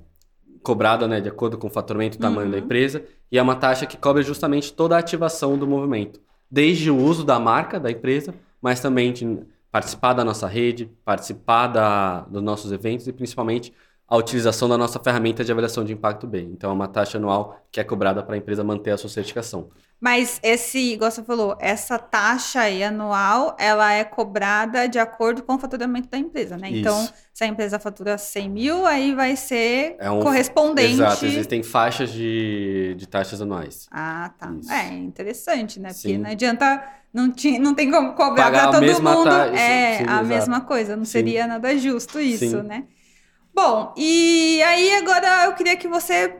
[0.63, 2.51] cobrada né, de acordo com o faturamento e tamanho uhum.
[2.51, 3.03] da empresa.
[3.31, 6.19] E é uma taxa que cobre justamente toda a ativação do movimento.
[6.49, 9.25] Desde o uso da marca da empresa, mas também de
[9.73, 13.73] participar da nossa rede, participar da, dos nossos eventos e principalmente
[14.07, 16.41] a utilização da nossa ferramenta de avaliação de impacto B.
[16.41, 19.71] Então, é uma taxa anual que é cobrada para a empresa manter a sua certificação.
[19.99, 25.55] Mas esse, igual você falou, essa taxa aí anual, ela é cobrada de acordo com
[25.55, 26.69] o faturamento da empresa, né?
[26.69, 27.05] Então, Isso.
[27.09, 30.93] Então, se a empresa fatura 100 mil, aí vai ser é um, correspondente.
[30.93, 33.87] Exato, existem faixas de, de taxas anuais.
[33.89, 34.53] Ah, tá.
[34.59, 34.71] Isso.
[34.71, 35.89] É interessante, né?
[35.89, 36.19] Porque Sim.
[36.19, 36.83] não adianta
[37.13, 39.23] não, tinha, não tem como cobrar para todo mundo.
[39.25, 39.45] Ta...
[39.47, 40.25] É, sim, sim, a exato.
[40.25, 40.95] mesma coisa.
[40.95, 41.11] Não sim.
[41.11, 42.85] seria nada justo isso, né?
[43.53, 46.39] Bom, e aí agora eu queria que você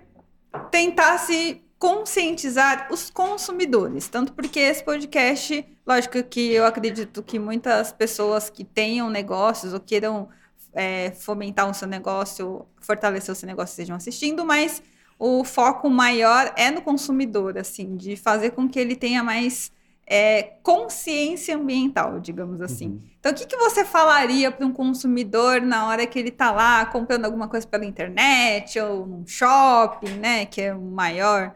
[0.72, 8.50] tentasse conscientizar os consumidores, tanto porque esse podcast, lógico que eu acredito que muitas pessoas
[8.50, 10.30] que tenham negócios ou queiram
[10.74, 14.82] é, fomentar o seu negócio, fortalecer o seu negócio estejam assistindo, mas
[15.20, 19.70] o foco maior é no consumidor, assim, de fazer com que ele tenha mais
[20.06, 22.88] é, consciência ambiental, digamos assim.
[22.88, 23.02] Uhum.
[23.20, 26.86] Então, o que, que você falaria para um consumidor na hora que ele está lá
[26.86, 31.56] comprando alguma coisa pela internet ou num shopping, né, que é o maior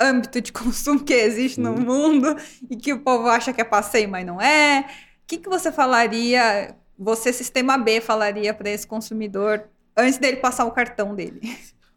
[0.00, 1.74] âmbito de consumo que existe uhum.
[1.74, 2.36] no mundo
[2.70, 4.84] e que o povo acha que é passeio, mas não é?
[5.24, 9.64] O que, que você falaria, você, sistema B, falaria para esse consumidor
[9.96, 11.40] antes dele passar o cartão dele?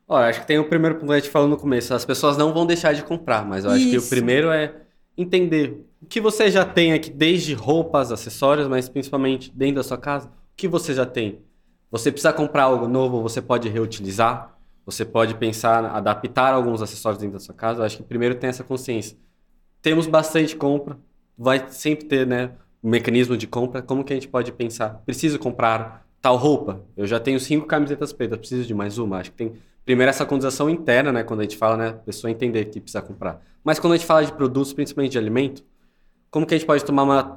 [0.08, 1.94] Olha, acho que tem o primeiro ponto que a gente falou no começo.
[1.94, 3.92] As pessoas não vão deixar de comprar, mas eu acho Isso.
[3.92, 4.74] que o primeiro é
[5.22, 9.98] entender o que você já tem aqui, desde roupas, acessórios, mas principalmente dentro da sua
[9.98, 11.40] casa, o que você já tem.
[11.92, 17.34] Você precisa comprar algo novo, você pode reutilizar, você pode pensar, adaptar alguns acessórios dentro
[17.34, 17.82] da sua casa.
[17.82, 19.18] Eu acho que primeiro tem essa consciência.
[19.82, 20.98] Temos bastante compra,
[21.38, 22.52] vai sempre ter, né,
[22.84, 23.82] um mecanismo de compra.
[23.82, 25.02] Como que a gente pode pensar?
[25.06, 26.82] Preciso comprar tal roupa?
[26.96, 29.18] Eu já tenho cinco camisetas pretas, preciso de mais uma?
[29.18, 29.54] Acho que tem
[29.86, 33.02] primeiro essa condização interna, né, quando a gente fala, né, a pessoa entender que precisa
[33.02, 33.42] comprar.
[33.64, 35.64] Mas quando a gente fala de produtos, principalmente de alimento,
[36.30, 37.36] como que a gente pode tomar uma,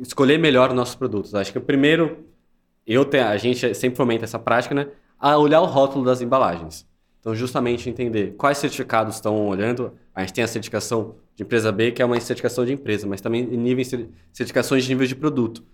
[0.00, 1.34] escolher melhor os nossos produtos?
[1.34, 2.24] Acho que o primeiro,
[2.86, 4.88] eu a gente sempre fomenta essa prática, né,
[5.18, 6.86] a olhar o rótulo das embalagens.
[7.20, 9.94] Então, justamente entender quais certificados estão olhando.
[10.14, 13.22] A gente tem a certificação de empresa B, que é uma certificação de empresa, mas
[13.22, 13.90] também níveis,
[14.30, 15.64] certificações de nível de produto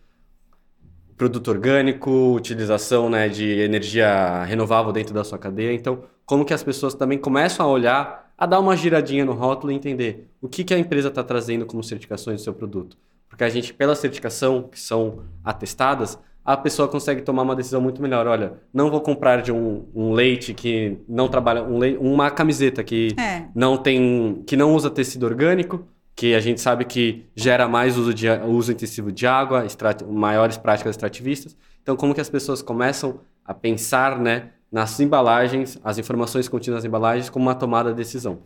[1.20, 5.74] produto orgânico, utilização né, de energia renovável dentro da sua cadeia.
[5.74, 9.70] Então, como que as pessoas também começam a olhar, a dar uma giradinha no rótulo
[9.70, 12.96] e entender o que, que a empresa está trazendo como certificações do seu produto.
[13.28, 18.00] Porque a gente, pela certificação, que são atestadas, a pessoa consegue tomar uma decisão muito
[18.00, 18.26] melhor.
[18.26, 22.82] Olha, não vou comprar de um, um leite que não trabalha, um leite, uma camiseta
[22.82, 23.44] que é.
[23.54, 25.84] não tem, que não usa tecido orgânico,
[26.14, 29.66] que a gente sabe que gera mais uso, de, uso intensivo de água,
[30.08, 31.56] maiores práticas extrativistas.
[31.82, 36.84] Então, como que as pessoas começam a pensar né, nas embalagens, as informações contidas nas
[36.84, 38.42] embalagens, como uma tomada de decisão?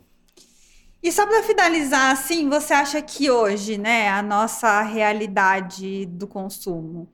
[1.03, 7.07] E só para finalizar, assim, você acha que hoje, né, a nossa realidade do consumo,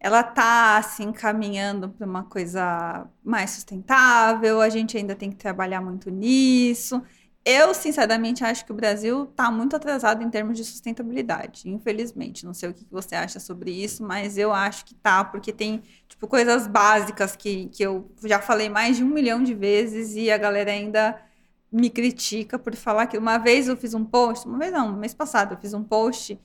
[0.00, 4.60] ela está assim caminhando para uma coisa mais sustentável?
[4.60, 7.02] A gente ainda tem que trabalhar muito nisso.
[7.48, 12.44] Eu, sinceramente, acho que o Brasil está muito atrasado em termos de sustentabilidade, infelizmente.
[12.44, 15.80] Não sei o que você acha sobre isso, mas eu acho que tá, porque tem,
[16.08, 20.28] tipo, coisas básicas que, que eu já falei mais de um milhão de vezes e
[20.28, 21.22] a galera ainda
[21.70, 25.14] me critica por falar que uma vez eu fiz um post, uma vez não, mês
[25.14, 26.40] passado eu fiz um post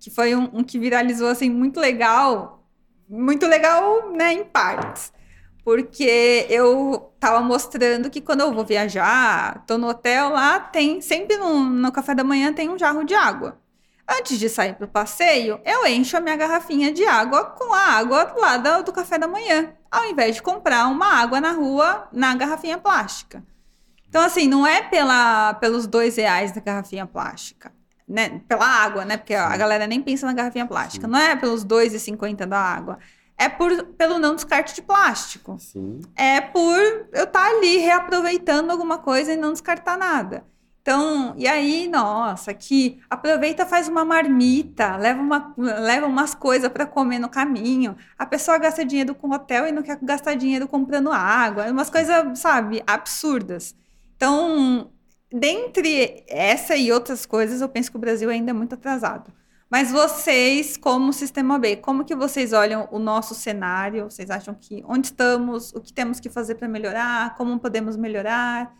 [0.00, 2.66] que foi um, um que viralizou, assim, muito legal,
[3.08, 5.12] muito legal, né, em partes
[5.64, 11.36] porque eu tava mostrando que quando eu vou viajar, tô no hotel lá, tem sempre
[11.36, 13.58] no, no café da manhã tem um jarro de água.
[14.08, 17.80] Antes de sair para o passeio, eu encho a minha garrafinha de água com a
[17.80, 22.08] água lá do, do café da manhã, ao invés de comprar uma água na rua
[22.12, 23.44] na garrafinha plástica.
[24.08, 27.72] Então, assim, não é pela, pelos dois reais da garrafinha plástica,
[28.08, 28.40] né?
[28.48, 29.16] Pela água, né?
[29.16, 31.06] Porque a galera nem pensa na garrafinha plástica.
[31.06, 32.98] Não é pelos dois e cinquenta da água
[33.40, 35.56] é por, pelo não descarte de plástico.
[35.58, 36.00] Sim.
[36.14, 36.78] É por
[37.10, 40.44] eu estar tá ali reaproveitando alguma coisa e não descartar nada.
[40.82, 46.84] Então, e aí, nossa, que aproveita, faz uma marmita, leva, uma, leva umas coisas para
[46.84, 47.96] comer no caminho.
[48.18, 51.64] A pessoa gasta dinheiro com hotel e não quer gastar dinheiro comprando água.
[51.70, 53.74] Umas coisas, sabe, absurdas.
[54.16, 54.90] Então,
[55.32, 59.32] dentre essa e outras coisas, eu penso que o Brasil ainda é muito atrasado.
[59.70, 64.10] Mas vocês, como Sistema B, como que vocês olham o nosso cenário?
[64.10, 68.74] Vocês acham que onde estamos, o que temos que fazer para melhorar, como podemos melhorar?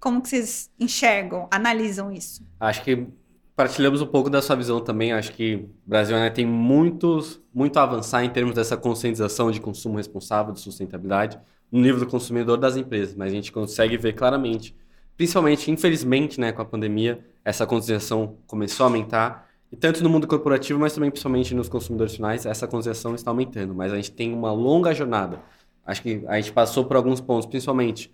[0.00, 2.44] Como que vocês enxergam, analisam isso?
[2.58, 3.06] Acho que
[3.54, 5.12] partilhamos um pouco da sua visão também.
[5.12, 9.60] Acho que o Brasil né, tem muitos, muito a avançar em termos dessa conscientização de
[9.60, 11.38] consumo responsável, de sustentabilidade,
[11.70, 13.14] no nível do consumidor das empresas.
[13.14, 14.74] Mas a gente consegue ver claramente,
[15.16, 20.26] principalmente, infelizmente, né, com a pandemia, essa conscientização começou a aumentar e tanto no mundo
[20.26, 23.74] corporativo, mas também principalmente nos consumidores finais, essa concessão está aumentando.
[23.74, 25.40] Mas a gente tem uma longa jornada.
[25.84, 28.12] Acho que a gente passou por alguns pontos, principalmente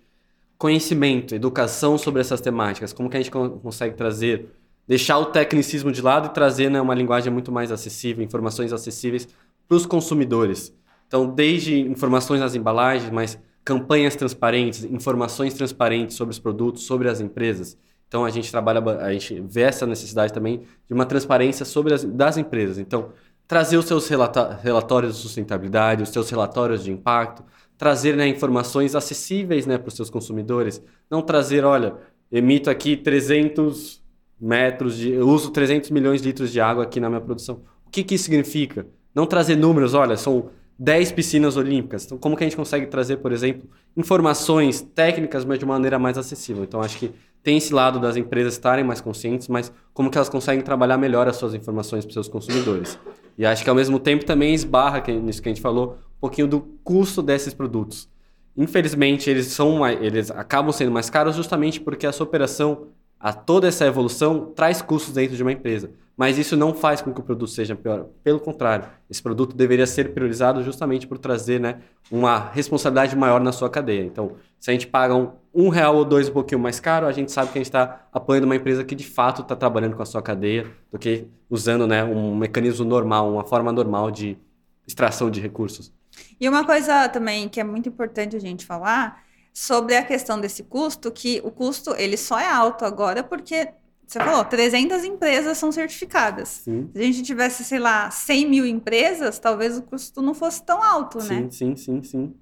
[0.57, 4.47] conhecimento, educação sobre essas temáticas, como que a gente consegue trazer,
[4.87, 9.27] deixar o tecnicismo de lado e trazer né, uma linguagem muito mais acessível, informações acessíveis
[9.67, 10.73] para os consumidores.
[11.07, 17.19] Então, desde informações nas embalagens, mas campanhas transparentes, informações transparentes sobre os produtos, sobre as
[17.19, 17.77] empresas.
[18.09, 22.03] Então a gente trabalha, a gente vê essa necessidade também de uma transparência sobre as
[22.03, 22.79] das empresas.
[22.79, 23.11] Então,
[23.47, 27.43] trazer os seus relatórios de sustentabilidade, os seus relatórios de impacto,
[27.77, 30.83] trazer né, informações acessíveis né, para os seus consumidores.
[31.09, 31.93] Não trazer, olha,
[32.31, 34.01] emito aqui 300
[34.41, 35.11] metros de.
[35.11, 37.61] Eu uso 300 milhões de litros de água aqui na minha produção.
[37.85, 38.87] O que, que isso significa?
[39.13, 42.05] Não trazer números, olha, são 10 piscinas olímpicas.
[42.05, 45.99] Então, como que a gente consegue trazer, por exemplo, informações técnicas, mas de uma maneira
[45.99, 46.63] mais acessível?
[46.63, 47.11] Então, acho que
[47.43, 51.27] tem esse lado das empresas estarem mais conscientes, mas como que elas conseguem trabalhar melhor
[51.27, 52.99] as suas informações para os seus consumidores.
[53.37, 56.19] E acho que ao mesmo tempo também esbarra, que, nisso que a gente falou, um
[56.19, 58.09] pouquinho do custo desses produtos.
[58.57, 62.87] Infelizmente, eles são eles acabam sendo mais caros justamente porque a sua operação,
[63.17, 65.91] a toda essa evolução traz custos dentro de uma empresa.
[66.19, 68.07] Mas isso não faz com que o produto seja pior.
[68.21, 71.79] Pelo contrário, esse produto deveria ser priorizado justamente por trazer né,
[72.11, 74.03] uma responsabilidade maior na sua cadeia.
[74.03, 77.13] Então, se a gente paga um, um real ou dois um pouquinho mais caro, a
[77.13, 80.03] gente sabe que a gente está apoiando uma empresa que de fato está trabalhando com
[80.03, 84.37] a sua cadeia do que usando né, um mecanismo normal, uma forma normal de
[84.85, 85.89] extração de recursos.
[86.37, 90.63] E uma coisa também que é muito importante a gente falar sobre a questão desse
[90.63, 93.69] custo, que o custo ele só é alto agora porque
[94.09, 96.61] você falou, 300 empresas são certificadas.
[96.63, 96.89] Sim.
[96.91, 100.81] Se a gente tivesse, sei lá, 100 mil empresas, talvez o custo não fosse tão
[100.81, 101.47] alto, sim, né?
[101.51, 102.33] Sim, sim, sim.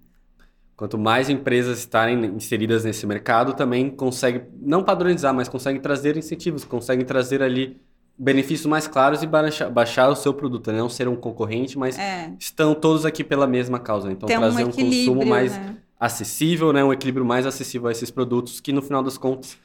[0.78, 6.64] Quanto mais empresas estarem inseridas nesse mercado, também consegue, não padronizar, mas consegue trazer incentivos,
[6.64, 7.82] consegue trazer ali
[8.18, 10.78] benefícios mais claros e baixar, baixar o seu produto, né?
[10.78, 12.32] não ser um concorrente, mas é.
[12.40, 14.10] estão todos aqui pela mesma causa.
[14.10, 15.76] Então, Tem trazer um, um consumo mais né?
[16.00, 16.82] acessível, né?
[16.82, 19.58] um equilíbrio mais acessível a esses produtos que, no final das contas,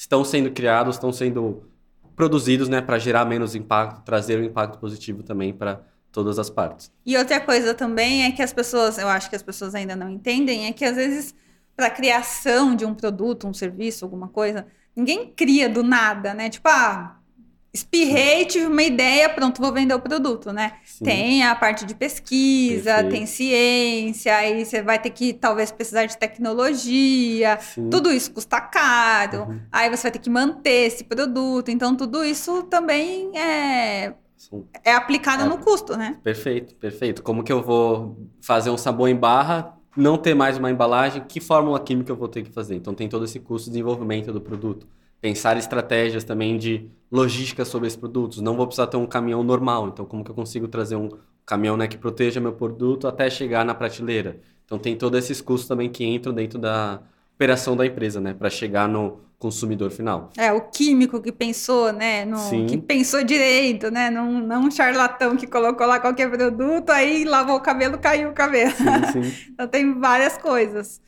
[0.00, 1.62] estão sendo criados, estão sendo
[2.16, 2.80] produzidos né?
[2.80, 6.90] para gerar menos impacto, trazer um impacto positivo também para todas as partes.
[7.04, 10.08] E outra coisa também é que as pessoas, eu acho que as pessoas ainda não
[10.08, 11.34] entendem, é que às vezes
[11.76, 16.48] para a criação de um produto, um serviço, alguma coisa, ninguém cria do nada, né?
[16.48, 17.19] Tipo, ah,
[17.72, 20.72] espirrei, tive uma ideia, pronto, vou vender o produto, né?
[20.84, 21.04] Sim.
[21.04, 23.10] Tem a parte de pesquisa, Perfeito.
[23.10, 27.88] tem ciência, aí você vai ter que talvez precisar de tecnologia, Sim.
[27.88, 29.60] tudo isso custa caro, uhum.
[29.70, 34.14] aí você vai ter que manter esse produto, então tudo isso também é
[34.82, 36.18] é aplicado é, no custo, né?
[36.24, 37.22] Perfeito, perfeito.
[37.22, 41.40] Como que eu vou fazer um sabão em barra, não ter mais uma embalagem, que
[41.40, 42.74] fórmula química eu vou ter que fazer?
[42.74, 44.88] Então tem todo esse custo de desenvolvimento do produto
[45.20, 48.40] pensar estratégias também de logística sobre esses produtos.
[48.40, 51.08] Não vou precisar ter um caminhão normal, então como que eu consigo trazer um
[51.44, 54.40] caminhão né, que proteja meu produto até chegar na prateleira?
[54.64, 57.00] Então tem todos esses custos também que entram dentro da
[57.34, 60.30] operação da empresa, né, para chegar no consumidor final.
[60.36, 65.34] É, o químico que pensou, né, no, que pensou direito, né, não, não um charlatão
[65.34, 68.70] que colocou lá qualquer produto, aí lavou o cabelo, caiu o cabelo.
[68.72, 69.44] Sim, sim.
[69.50, 71.00] então tem várias coisas.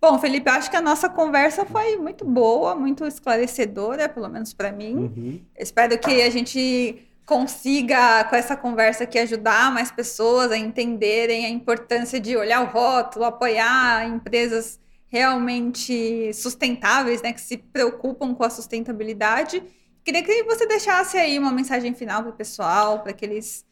[0.00, 4.72] Bom, Felipe, acho que a nossa conversa foi muito boa, muito esclarecedora, pelo menos para
[4.72, 4.96] mim.
[4.96, 5.40] Uhum.
[5.58, 11.50] Espero que a gente consiga, com essa conversa aqui, ajudar mais pessoas a entenderem a
[11.50, 18.50] importância de olhar o rótulo, apoiar empresas realmente sustentáveis, né, que se preocupam com a
[18.50, 19.62] sustentabilidade.
[20.02, 23.66] Queria que você deixasse aí uma mensagem final para o pessoal, para que eles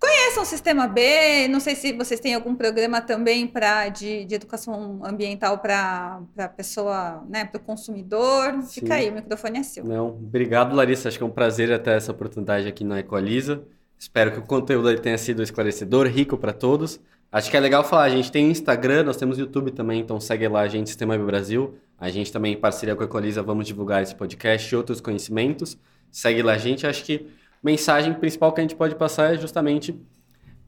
[0.00, 4.34] Conheçam o Sistema B, não sei se vocês têm algum programa também para de, de
[4.36, 8.62] educação ambiental para a pessoa, né, para o consumidor.
[8.62, 8.80] Sim.
[8.80, 9.84] Fica aí, o microfone é seu.
[9.84, 11.08] Não, obrigado, Larissa.
[11.08, 13.64] Acho que é um prazer ter essa oportunidade aqui na Equaliza.
[13.98, 17.00] Espero que o conteúdo tenha sido esclarecedor, rico para todos.
[17.30, 20.46] Acho que é legal falar, a gente tem Instagram, nós temos YouTube também, então segue
[20.48, 21.76] lá a gente, Sistema B Brasil.
[21.98, 25.76] A gente também, em parceria com a Equaliza, vamos divulgar esse podcast e outros conhecimentos.
[26.10, 27.26] Segue lá a gente, acho que
[27.62, 29.98] mensagem principal que a gente pode passar é justamente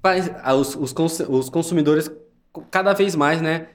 [0.02, 2.10] para os, os, os consumidores
[2.70, 3.68] cada vez mais, né,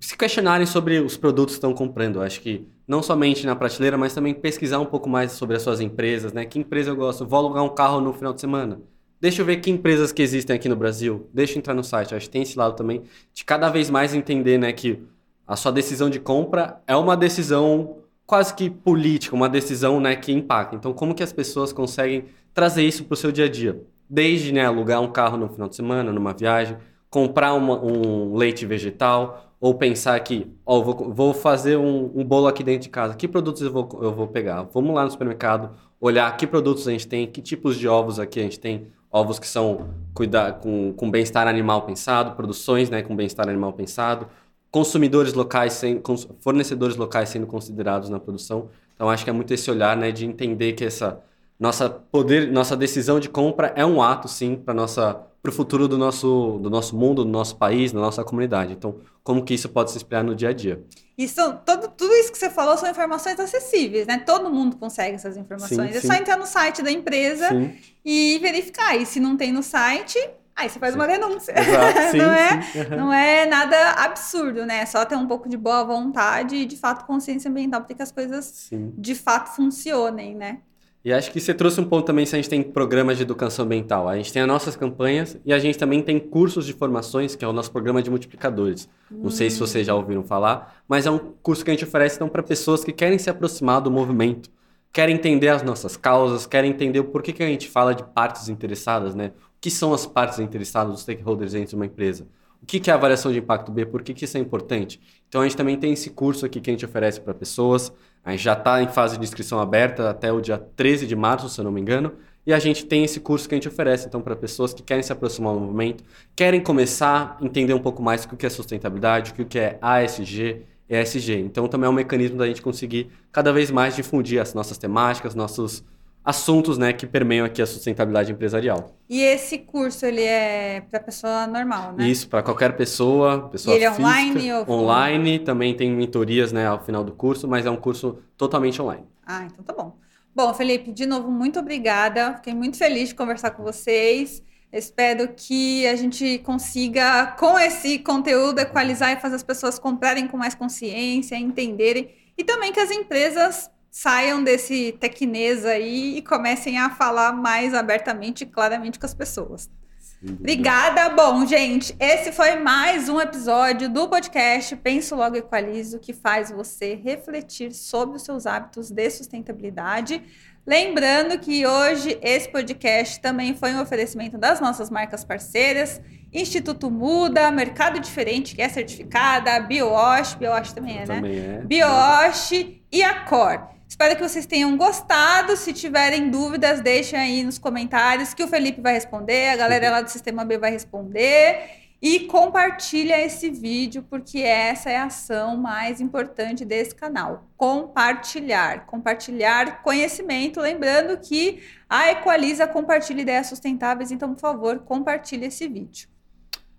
[0.00, 2.22] se questionarem sobre os produtos que estão comprando.
[2.22, 5.80] Acho que não somente na prateleira, mas também pesquisar um pouco mais sobre as suas
[5.80, 6.44] empresas, né?
[6.46, 7.26] Que empresa eu gosto?
[7.26, 8.80] Vou alugar um carro no final de semana.
[9.20, 11.28] Deixa eu ver que empresas que existem aqui no Brasil.
[11.32, 12.14] Deixa eu entrar no site.
[12.14, 13.02] Acho que tem esse lado também
[13.34, 15.02] de cada vez mais entender, né, que
[15.46, 17.98] a sua decisão de compra é uma decisão
[18.30, 20.76] quase que política, uma decisão, né, que impacta.
[20.76, 23.82] Então, como que as pessoas conseguem trazer isso para o seu dia a dia.
[24.08, 26.76] Desde né, alugar um carro no final de semana, numa viagem,
[27.10, 32.46] comprar uma, um leite vegetal, ou pensar que, ó, vou, vou fazer um, um, bolo
[32.46, 34.62] aqui dentro de casa, que produtos eu vou, eu vou pegar?
[34.72, 38.38] Vamos lá no supermercado, olhar que produtos a gente tem, que tipos de ovos aqui
[38.38, 43.16] a gente tem, ovos que são cuidar, com, com bem-estar animal pensado, produções né, com
[43.16, 44.28] bem-estar animal pensado,
[44.70, 46.00] consumidores locais, sem,
[46.40, 48.68] fornecedores locais sendo considerados na produção.
[48.94, 51.20] Então, acho que é muito esse olhar né, de entender que essa
[51.58, 55.88] nossa poder, nossa decisão de compra é um ato, sim, para nossa para o futuro
[55.88, 58.74] do nosso, do nosso mundo, do nosso país, da nossa comunidade.
[58.74, 60.82] Então, como que isso pode se espelhar no dia a dia?
[61.16, 64.18] Isso, todo, tudo isso que você falou são informações acessíveis, né?
[64.18, 65.92] Todo mundo consegue essas informações.
[65.92, 66.06] Sim, é sim.
[66.06, 67.74] só entrar no site da empresa sim.
[68.04, 68.96] e verificar.
[68.96, 70.18] E se não tem no site,
[70.56, 70.98] Aí você faz sim.
[70.98, 71.52] uma denúncia.
[71.58, 72.84] Exato, sim, não, é, sim.
[72.90, 74.80] não é nada absurdo, né?
[74.80, 78.02] É só ter um pouco de boa vontade e, de fato, consciência ambiental para que
[78.02, 80.58] as coisas, de fato, funcionem, né?
[81.02, 83.64] E acho que você trouxe um ponto também se a gente tem programas de educação
[83.64, 84.06] ambiental.
[84.06, 87.42] A gente tem as nossas campanhas e a gente também tem cursos de formações, que
[87.42, 88.86] é o nosso programa de multiplicadores.
[89.10, 89.20] Hum.
[89.22, 92.16] Não sei se vocês já ouviram falar, mas é um curso que a gente oferece
[92.16, 94.50] então, para pessoas que querem se aproximar do movimento,
[94.92, 98.48] querem entender as nossas causas, querem entender o porquê que a gente fala de partes
[98.48, 99.32] interessadas, né?
[99.56, 102.26] O que são as partes interessadas, os stakeholders dentro de uma empresa?
[102.62, 103.86] O que é a avaliação de impacto B?
[103.86, 105.00] Por que, que isso é importante?
[105.28, 107.92] Então a gente também tem esse curso aqui que a gente oferece para pessoas.
[108.22, 111.48] A gente já está em fase de inscrição aberta até o dia 13 de março,
[111.48, 112.12] se eu não me engano.
[112.46, 115.02] E a gente tem esse curso que a gente oferece, então, para pessoas que querem
[115.02, 116.02] se aproximar do movimento,
[116.34, 120.64] querem começar a entender um pouco mais o que é sustentabilidade, o que é ASG,
[120.90, 121.38] ESG.
[121.38, 125.34] Então, também é um mecanismo da gente conseguir cada vez mais difundir as nossas temáticas,
[125.34, 125.84] nossos
[126.24, 128.94] assuntos né, que permeiam aqui a sustentabilidade empresarial.
[129.08, 132.06] E esse curso, ele é para pessoa normal, né?
[132.06, 134.52] Isso, para qualquer pessoa, pessoa e ele física, é online?
[134.52, 134.70] Ou...
[134.70, 139.04] Online, também tem mentorias né, ao final do curso, mas é um curso totalmente online.
[139.26, 139.96] Ah, então tá bom.
[140.34, 142.34] Bom, Felipe, de novo, muito obrigada.
[142.34, 144.42] Fiquei muito feliz de conversar com vocês.
[144.72, 150.36] Espero que a gente consiga, com esse conteúdo, equalizar e fazer as pessoas comprarem com
[150.36, 152.10] mais consciência, entenderem.
[152.38, 158.44] E também que as empresas saiam desse tecnês aí e comecem a falar mais abertamente
[158.44, 159.68] e claramente com as pessoas.
[159.98, 161.08] Sim, Obrigada.
[161.08, 166.94] Bom, gente, esse foi mais um episódio do podcast Penso Logo Equalizo, que faz você
[166.94, 170.22] refletir sobre os seus hábitos de sustentabilidade.
[170.66, 176.00] Lembrando que hoje esse podcast também foi um oferecimento das nossas marcas parceiras,
[176.32, 181.22] Instituto Muda, Mercado Diferente, que é certificada, BioWash, BioWash também é, né?
[181.24, 181.62] É.
[181.64, 183.68] BioWash e a Cor.
[183.88, 185.56] Espero que vocês tenham gostado.
[185.56, 190.00] Se tiverem dúvidas, deixem aí nos comentários que o Felipe vai responder, a galera lá
[190.00, 191.79] do Sistema B vai responder.
[192.02, 197.50] E compartilha esse vídeo, porque essa é a ação mais importante desse canal.
[197.56, 198.86] Compartilhar.
[198.86, 200.60] Compartilhar conhecimento.
[200.60, 206.08] Lembrando que a Equaliza compartilha ideias sustentáveis, então, por favor, compartilhe esse vídeo.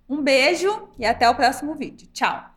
[0.09, 2.07] Um beijo e até o próximo vídeo.
[2.11, 2.50] Tchau!